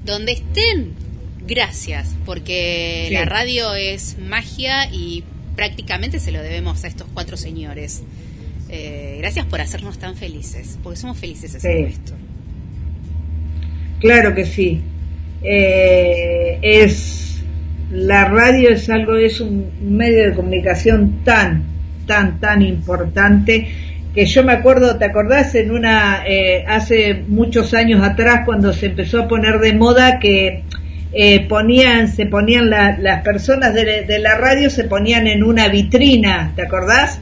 [0.05, 0.93] donde estén,
[1.47, 5.25] gracias, porque la radio es magia y
[5.57, 8.03] prácticamente se lo debemos a estos cuatro señores.
[8.69, 12.13] Eh, gracias por hacernos tan felices, porque somos felices haciendo esto.
[14.01, 14.81] Claro que sí.
[15.43, 17.43] Eh, es
[17.91, 21.72] la radio es algo, es un medio de comunicación tan
[22.07, 23.69] tan, tan importante
[24.15, 25.55] que yo me acuerdo, ¿te acordás?
[25.55, 30.65] En una, eh, hace muchos años atrás cuando se empezó a poner de moda que
[31.15, 36.63] eh, ponían, se ponían las personas de, la radio se ponían en una vitrina, ¿te
[36.63, 37.21] acordás?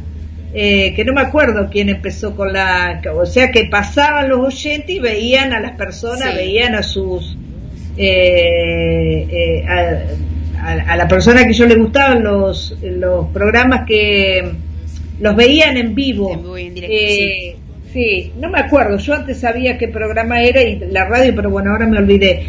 [0.53, 4.91] Eh, que no me acuerdo quién empezó con la, o sea que pasaban los oyentes
[4.91, 7.37] y veían a las personas, veían a sus,
[9.68, 14.69] a, a, la persona que yo le gustaban los, los programas que
[15.20, 16.56] los veían en vivo.
[16.58, 17.56] Eh,
[17.92, 18.32] sí.
[18.36, 21.86] no me acuerdo, yo antes sabía qué programa era y la radio, pero bueno, ahora
[21.86, 22.46] me olvidé.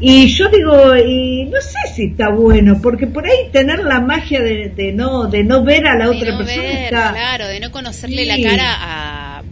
[0.00, 4.40] Y yo digo, y no sé si está bueno, porque por ahí tener la magia
[4.40, 7.10] de, no de no ver a la otra persona está...
[7.10, 9.42] Claro, de no conocerle la cara a,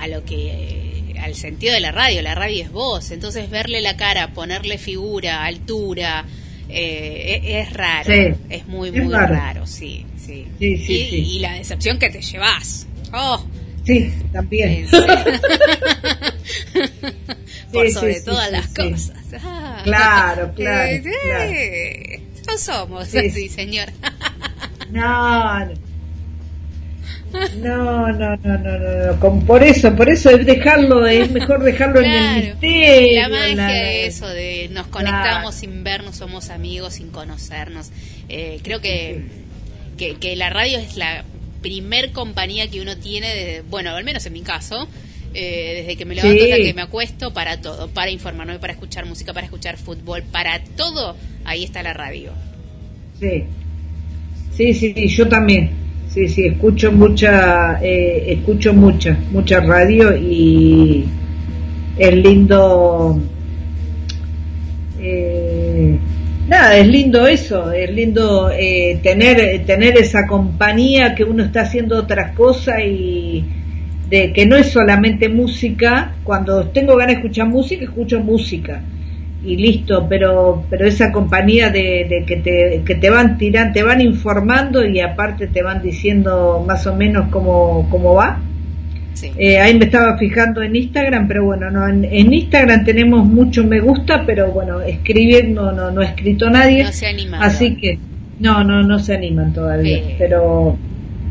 [0.00, 3.98] a, lo que al sentido de la radio, la radio es voz, entonces verle la
[3.98, 6.24] cara, ponerle figura, altura,
[6.70, 8.10] eh, e, es, raro,
[8.48, 9.66] es muy, muy raro.
[9.66, 10.46] sí, sí.
[10.58, 12.86] y, la decepción que te llevas.
[13.12, 13.44] Oh.
[13.84, 14.86] Sí, también.
[17.72, 19.16] Por sobre todas las cosas.
[19.42, 19.80] Ah.
[19.84, 21.02] claro, claro,
[22.46, 23.88] No somos así, señor.
[24.90, 25.88] no, no.
[27.56, 28.78] No, no, no, no,
[29.12, 33.20] no, por eso, por eso es dejarlo, es mejor dejarlo en el misterio.
[33.20, 37.90] La magia de eso, de nos conectamos sin vernos, somos amigos sin conocernos.
[38.30, 39.26] Eh, creo que,
[39.98, 41.24] que, la radio es la
[41.60, 44.88] primer compañía que uno tiene, de, bueno, al menos en mi caso,
[45.34, 49.04] eh, desde que me levanto hasta que me acuesto, para todo, para informarme, para escuchar
[49.06, 52.30] música, para escuchar fútbol, para todo, ahí está la radio.
[53.20, 53.44] Sí,
[54.56, 55.70] sí, sí, yo también.
[56.08, 61.04] Sí, sí, escucho mucha, eh, escucho mucha, mucha radio y
[61.98, 63.20] es lindo.
[65.00, 65.98] Eh,
[66.48, 71.98] nada, es lindo eso, es lindo eh, tener, tener esa compañía que uno está haciendo
[71.98, 73.44] otras cosas y
[74.08, 78.82] de que no es solamente música, cuando tengo ganas de escuchar música, escucho música
[79.44, 84.00] y listo, pero pero esa compañía de, que, te, que te van tirando, te van
[84.00, 88.40] informando y aparte te van diciendo más o menos cómo, cómo va.
[89.22, 93.80] Eh, ahí me estaba fijando en Instagram, pero bueno, no en, Instagram tenemos mucho me
[93.80, 96.84] gusta, pero bueno, escribir no no no ha escrito nadie.
[96.84, 97.42] No se animan.
[97.42, 97.98] Así que
[98.38, 100.78] no, no no se animan todavía, pero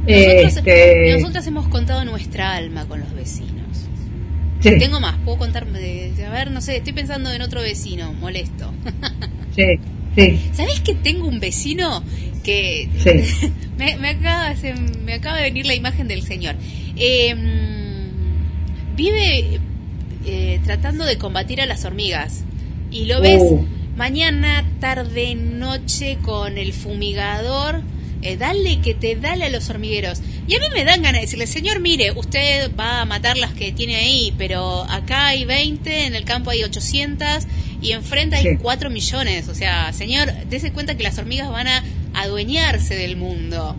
[0.08, 1.14] nosotros, este...
[1.20, 3.56] nosotros hemos contado nuestra alma con los vecinos.
[4.62, 8.74] Tengo más, puedo contarme de, a ver, no sé, estoy pensando en otro vecino, molesto.
[9.56, 9.80] sí,
[10.16, 10.50] sí.
[10.52, 12.04] ¿Sabés que tengo un vecino
[12.48, 12.88] que
[13.78, 14.56] me, acaba,
[15.04, 16.56] me acaba de venir la imagen del señor?
[16.96, 17.40] Em,
[18.96, 19.60] vive
[20.26, 22.46] eh, tratando de combatir a las hormigas
[22.90, 23.66] y lo ves uh.
[23.98, 27.84] mañana, tarde, noche con el fumigador
[28.22, 30.22] eh, dale que te dale a los hormigueros.
[30.48, 33.54] Y a mí me dan ganas de decirle, señor, mire, usted va a matar las
[33.54, 37.46] que tiene ahí, pero acá hay 20, en el campo hay 800
[37.82, 39.50] y enfrente hay 4 millones.
[39.50, 41.84] O sea, señor, dése cuenta que las hormigas van a
[42.22, 43.76] adueñarse del mundo.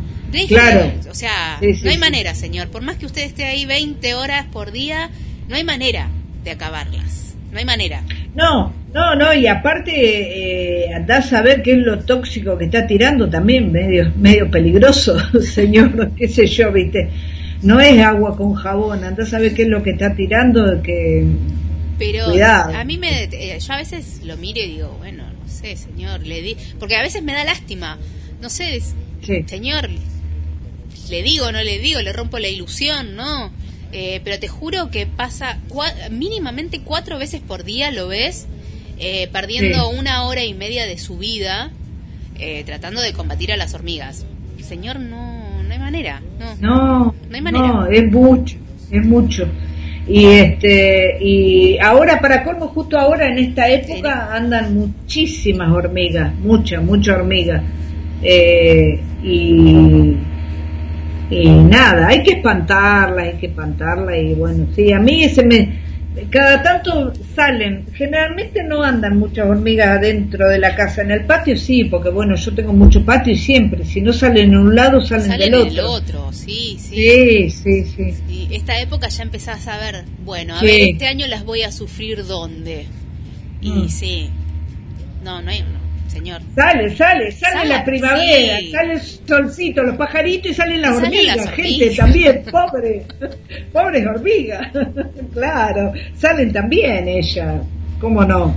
[0.48, 0.92] claro.
[1.10, 2.68] O sea, no hay manera, señor.
[2.68, 5.10] Por más que usted esté ahí 20 horas por día,
[5.48, 6.08] no hay manera
[6.44, 7.36] de acabarlas.
[7.50, 8.02] No hay manera.
[8.34, 12.86] No, no, no, y aparte eh, andás a ver qué es lo tóxico que está
[12.86, 17.10] tirando también, medio, medio peligroso, señor, qué sé yo, viste.
[17.62, 21.26] No es agua con jabón, andás a ver qué es lo que está tirando, que...
[21.98, 22.76] Pero Cuidado.
[22.76, 23.24] a mí me...
[23.24, 26.56] Eh, yo a veces lo miro y digo, bueno, no sé, señor, le di...
[26.78, 27.98] Porque a veces me da lástima,
[28.40, 28.80] no sé,
[29.46, 29.88] señor,
[31.10, 33.50] le digo, no le digo, le rompo la ilusión, ¿no?
[33.92, 35.58] Eh, pero te juro que pasa
[36.10, 38.46] mínimamente cuatro veces por día, lo ves,
[38.98, 41.70] eh, perdiendo una hora y media de su vida
[42.40, 44.24] eh, tratando de combatir a las hormigas.
[44.60, 46.22] Señor, no, no hay manera.
[46.38, 47.66] No, no, no hay manera.
[47.66, 48.56] No, es mucho,
[48.90, 49.48] es mucho.
[50.06, 56.82] Y este y ahora para colmo justo ahora en esta época andan muchísimas hormigas, muchas,
[56.82, 57.62] muchas hormigas.
[58.22, 60.16] Eh, y
[61.30, 65.88] y nada, hay que espantarla, hay que espantarla y bueno, sí, a mí se me
[66.30, 71.56] cada tanto salen, generalmente no andan muchas hormigas adentro de la casa, en el patio
[71.56, 75.00] sí, porque bueno, yo tengo mucho patio y siempre, si no salen en un lado,
[75.00, 75.90] salen, del otro.
[75.92, 76.32] otro.
[76.32, 77.50] Sí, sí.
[77.50, 78.48] Sí, sí, sí.
[78.50, 82.24] Esta época ya empezás a ver, bueno, a ver, este año las voy a sufrir
[82.24, 82.86] dónde.
[83.60, 83.88] Y mm.
[83.88, 84.30] sí,
[85.22, 85.62] no, no hay,
[86.08, 86.40] señor.
[86.54, 91.90] Sale, sale, sale, la primavera, sale el solcito, los pajaritos y salen las hormigas, gente
[91.96, 93.06] también, pobre,
[93.72, 94.68] pobres hormigas,
[95.32, 97.62] claro, salen también ellas,
[98.00, 98.54] ¿cómo no?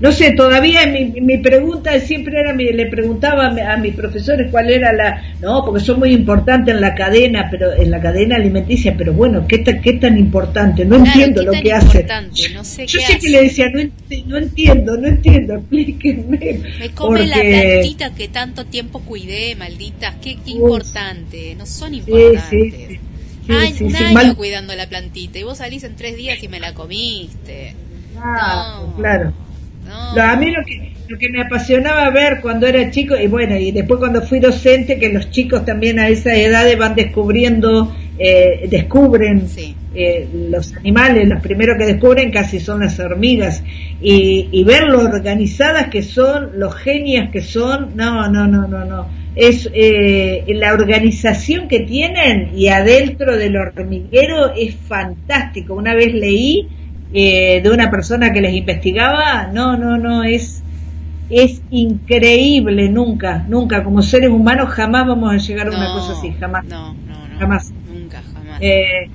[0.00, 4.94] No sé, todavía mi, mi pregunta siempre era, le preguntaba a, mis profesores cuál era
[4.94, 9.12] la, no, porque son muy importantes en la cadena, pero en la cadena alimenticia, pero
[9.12, 10.86] bueno, ¿qué, qué tan importante?
[10.86, 12.06] No entiendo lo que hace.
[12.54, 13.82] No sé Yo que le decía, no,
[14.26, 16.60] no, entiendo, no entiendo, explíquenme.
[16.78, 22.48] Me come la plantita que tanto tiempo cuidé, malditas, qué, importante, no son importantes.
[22.48, 22.98] Sí, sí,
[23.76, 23.84] sí.
[23.84, 27.74] un año cuidando la plantita y vos salís en tres días y me la comiste.
[28.16, 29.34] Ah, claro.
[29.90, 33.72] A mí lo que, lo que me apasionaba ver cuando era chico, y bueno, y
[33.72, 39.46] después cuando fui docente, que los chicos también a esa edad van descubriendo, eh, descubren
[39.94, 43.62] eh, los animales, los primeros que descubren casi son las hormigas,
[44.00, 48.84] y, y ver lo organizadas que son, los genios que son, no, no, no, no,
[48.84, 49.20] no.
[49.34, 55.74] Es eh, la organización que tienen y adentro del hormiguero es fantástico.
[55.74, 56.68] Una vez leí
[57.12, 60.62] eh, de una persona que les investigaba, no, no, no, es,
[61.28, 66.32] es increíble, nunca, nunca, como seres humanos jamás vamos a llegar a una cosa así,
[66.38, 66.64] jamás.
[66.66, 67.38] No, no, no.
[67.38, 67.72] Jamás.
[67.92, 68.58] Nunca, jamás.
[68.60, 69.10] Eh,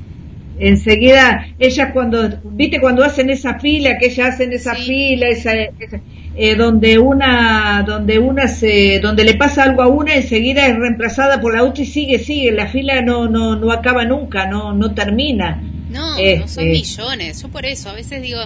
[0.59, 6.55] enseguida, ellas cuando, viste cuando hacen esa fila, que ellas hacen esa fila, esa, eh,
[6.57, 11.53] donde una, donde una se, donde le pasa algo a una, enseguida es reemplazada por
[11.53, 15.61] la otra y sigue, sigue, la fila no, no, no acaba nunca, no, no termina.
[15.89, 16.65] No, no son este.
[16.65, 17.41] millones.
[17.41, 18.41] Yo por eso a veces digo,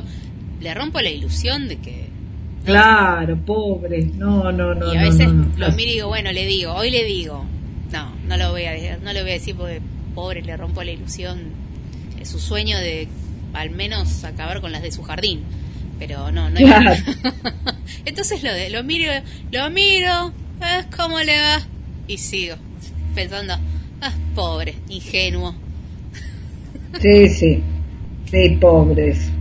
[0.59, 2.09] le rompo la ilusión de que.
[2.65, 4.03] Claro, pobre.
[4.03, 4.93] No, no, no.
[4.93, 7.45] Y a veces lo miro y digo, bueno, le digo, hoy le digo.
[7.91, 9.81] No, no lo voy a decir, no lo voy a decir porque
[10.13, 11.39] pobre le rompo la ilusión.
[12.23, 13.07] su sueño de
[13.53, 15.41] al menos acabar con las de su jardín.
[15.97, 16.59] Pero no, no
[18.05, 19.11] Entonces lo, de, lo miro,
[19.51, 20.31] lo miro,
[20.61, 21.61] es ¿cómo le va?
[22.07, 22.55] Y sigo
[23.15, 23.53] pensando,
[24.01, 25.55] ah, pobre, ingenuo.
[26.99, 27.63] Sí, sí,
[28.25, 29.31] sí, pobres.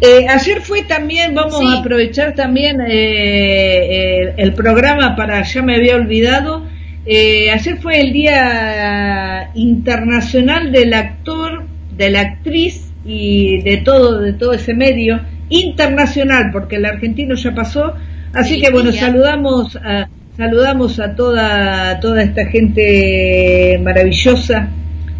[0.00, 5.96] Eh, ayer fue también, vamos a aprovechar también eh, el, programa para, ya me había
[5.96, 6.66] olvidado,
[7.06, 11.64] eh, ayer fue el Día Internacional del Actor,
[11.96, 17.54] de la Actriz y de todo, de todo ese medio, internacional, porque el argentino ya
[17.54, 17.94] pasó,
[18.34, 24.68] así que bueno, saludamos a, saludamos a toda, toda esta gente maravillosa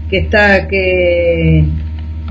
[0.08, 1.64] que está, que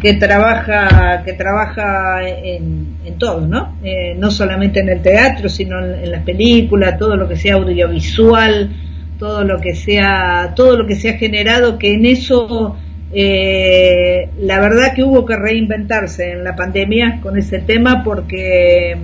[0.01, 3.77] que trabaja que trabaja en, en todo, ¿no?
[3.83, 8.69] Eh, no solamente en el teatro, sino en, las películas, todo lo que sea audiovisual,
[9.17, 12.77] todo lo que sea todo lo que se ha generado, que en eso
[13.13, 18.95] eh, la verdad que hubo que reinventarse en la pandemia con ese tema porque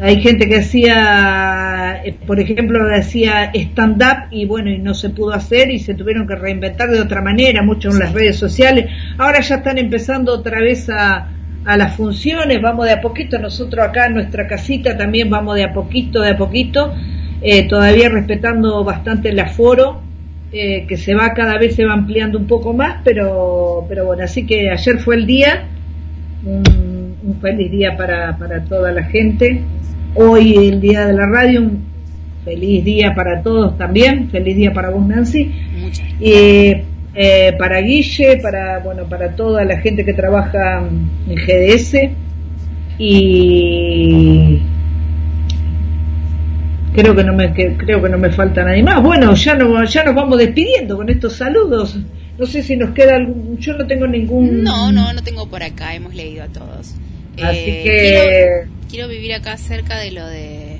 [0.00, 5.32] hay gente que hacía, eh, por ejemplo, hacía stand-up y bueno, y no se pudo
[5.32, 8.86] hacer y se tuvieron que reinventar de otra manera, mucho en las redes sociales.
[9.18, 11.28] Ahora ya están empezando otra vez a,
[11.64, 13.38] a las funciones, vamos de a poquito.
[13.38, 16.94] Nosotros acá en nuestra casita también vamos de a poquito, de a poquito,
[17.42, 20.02] eh, todavía respetando bastante el aforo.
[20.50, 24.24] Eh, que se va cada vez se va ampliando un poco más, pero, pero bueno,
[24.24, 25.68] así que ayer fue el día,
[26.48, 29.62] un, un feliz día para, para toda la gente,
[30.14, 31.84] hoy el día de la radio, un
[32.44, 35.52] feliz día para todos también, feliz día para vos Nancy,
[36.20, 36.84] eh,
[37.58, 40.82] para Guille, para bueno para toda la gente que trabaja
[41.28, 42.10] en GDS
[42.98, 44.60] y
[46.94, 49.02] creo que no me creo que no me falta nadie más.
[49.02, 51.98] Bueno, ya no ya nos vamos despidiendo con estos saludos.
[52.38, 55.62] No sé si nos queda algún, yo no tengo ningún No, no, no tengo por
[55.64, 56.94] acá, hemos leído a todos.
[57.36, 60.78] Así eh, que quiero vivir acá cerca de lo de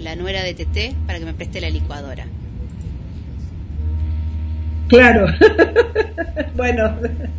[0.00, 2.26] la nuera de TT para que me preste la licuadora.
[4.88, 5.26] Claro.
[6.54, 6.96] bueno.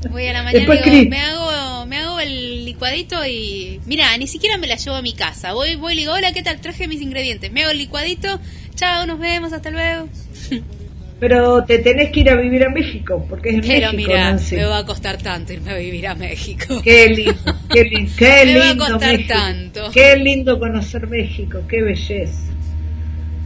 [0.10, 0.66] Voy a la mañana
[1.08, 5.14] me hago me hago el licuadito y mira, ni siquiera me la llevo a mi
[5.14, 5.54] casa.
[5.54, 6.60] Voy voy y digo, "Hola, ¿qué tal?
[6.60, 8.40] Traje mis ingredientes." Me hago el licuadito.
[8.76, 10.10] Chao, nos vemos, hasta luego.
[11.24, 14.66] Pero te tenés que ir a vivir a México, porque es en Pero mira, me
[14.66, 16.82] va a costar tanto irme a vivir a México.
[16.84, 19.90] Qué lindo, qué, lindo, qué me va a costar tanto.
[19.94, 22.52] Qué lindo conocer México, qué belleza.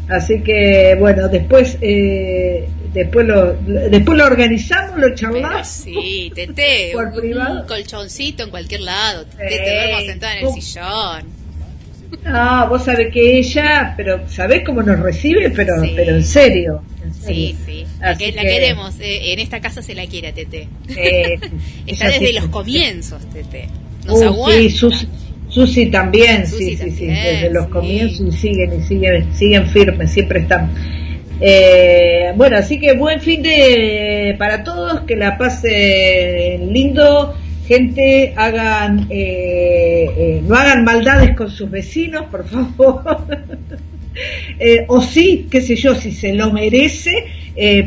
[0.10, 5.68] Así que, bueno, después eh, después lo después lo organizamos, lo charlamos.
[5.68, 11.37] sí, tete, por un, colchoncito en cualquier lado, te duermo sentada en el sillón.
[12.24, 16.82] No, vos sabés que ella, pero sabés cómo nos recibe, pero pero en serio.
[17.26, 17.86] Sí, sí.
[18.00, 19.00] La, que, la queremos.
[19.00, 20.68] Eh, en esta casa se la quiere, Tete.
[21.88, 23.68] Está desde los comienzos, Tete.
[24.06, 24.70] Nos uh, Sí,
[25.50, 27.08] Susi, también, sí, sí, sí.
[27.08, 30.72] Desde los comienzos y siguen y siguen, siguen firmes, siempre están.
[31.40, 37.36] Eh, bueno, así que buen fin de para todos, que la pasen lindo
[37.68, 43.28] gente hagan eh, eh, no hagan maldades con sus vecinos por favor.
[44.60, 47.12] Eh, o sí qué sé yo si se lo merece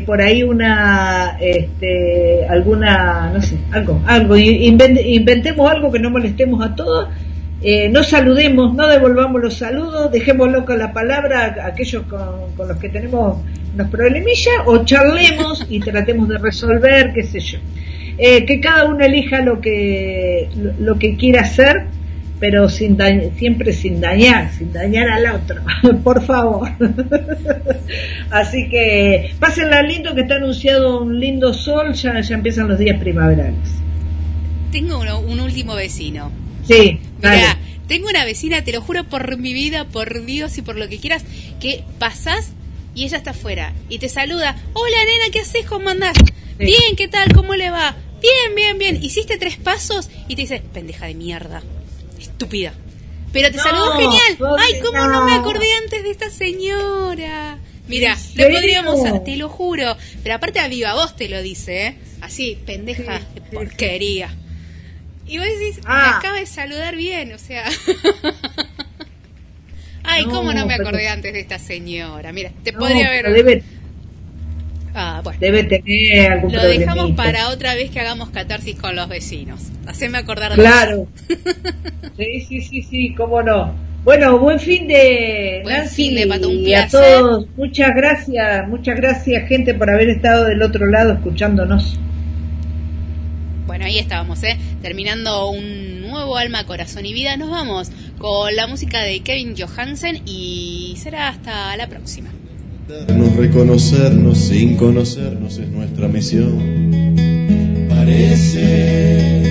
[0.05, 4.37] por ahí una este, alguna no sé algo algo.
[4.37, 7.09] Inventemos algo que no molestemos a todos.
[7.91, 12.77] No saludemos, no devolvamos los saludos, dejemos loca la palabra a aquellos con, con los
[12.77, 13.39] que tenemos
[13.73, 17.59] unos problemillas o charlemos y tratemos de resolver, qué sé yo.
[18.23, 20.47] Eh, que cada uno elija lo que,
[20.77, 21.87] lo, que quiera hacer,
[22.39, 22.95] pero sin
[23.35, 25.63] siempre sin dañar, sin dañar al otro,
[26.03, 26.69] por favor.
[28.29, 32.99] Así que pásenla lindo, que está anunciado un lindo sol, ya, ya empiezan los días
[32.99, 33.71] primaverales.
[34.71, 36.31] Tengo un último vecino.
[36.67, 37.57] Sí, Mira,
[37.87, 40.99] tengo una vecina, te lo juro por mi vida, por Dios y por lo que
[40.99, 41.25] quieras,
[41.59, 42.53] que pasás
[42.93, 44.55] y ella está afuera y te saluda.
[44.73, 45.65] Hola nena, ¿qué haces?
[45.65, 46.13] ¿Cómo andás?
[46.59, 47.33] Bien, ¿qué tal?
[47.33, 47.95] ¿Cómo le va?
[48.21, 49.03] Bien, bien, bien.
[49.03, 51.63] Hiciste tres pasos y te dice, pendeja de mierda.
[52.19, 52.73] Estúpida.
[53.33, 54.37] Pero te saludó genial.
[54.59, 55.25] Ay, cómo no.
[55.25, 57.57] me acordé antes de esta señora.
[57.87, 59.97] Mira, lo podríamos, te lo juro.
[60.23, 61.97] Pero aparte a viva voz te lo dice, ¿eh?
[62.21, 64.35] Así, pendeja de porquería.
[65.25, 66.17] Y vos decís, me ah.
[66.17, 67.65] acaba de saludar bien, o sea.
[70.03, 72.31] Ay, cómo no me acordé antes de esta señora.
[72.31, 73.63] Mira, te podría haber.
[74.93, 75.39] Ah, bueno.
[75.39, 79.69] Debe tener algún Lo dejamos para otra vez que hagamos catarsis con los vecinos.
[79.85, 81.07] Haceme acordar de Claro.
[82.17, 83.73] sí, sí, sí, sí, cómo no.
[84.03, 87.45] Bueno, buen fin de buen fin de Pato, y a todos.
[87.55, 91.99] Muchas gracias, muchas gracias gente por haber estado del otro lado escuchándonos.
[93.67, 94.57] Bueno, ahí estábamos, ¿eh?
[94.81, 97.37] Terminando un nuevo alma, corazón y vida.
[97.37, 102.29] Nos vamos con la música de Kevin Johansen y será hasta la próxima.
[103.15, 106.91] No reconocernos sin conocernos es nuestra misión.
[107.89, 109.41] Parece.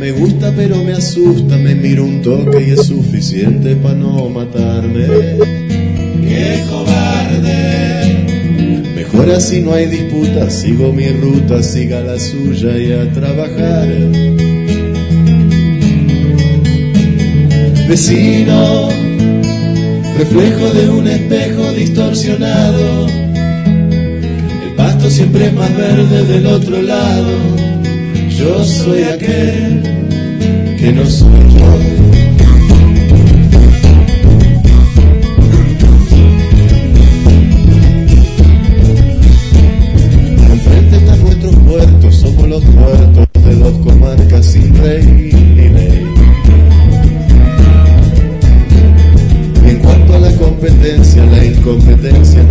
[0.00, 5.06] Me gusta pero me asusta, me miro un toque y es suficiente para no matarme.
[6.22, 8.12] ¡Qué cobarde!
[8.96, 13.88] Mejor así no hay disputa, sigo mi ruta, siga la suya y a trabajar.
[17.88, 18.88] Vecino,
[20.22, 23.06] reflejo de un espejo distorsionado.
[23.08, 27.32] El pasto siempre es más verde del otro lado.
[28.38, 29.82] Yo soy aquel
[30.78, 31.74] que no soy yo.
[40.52, 45.04] Enfrente están nuestros puertos, somos los puertos de dos comarcas sin rey
[45.56, 46.01] ni ley.
[50.18, 52.42] La competencia, la incompetencia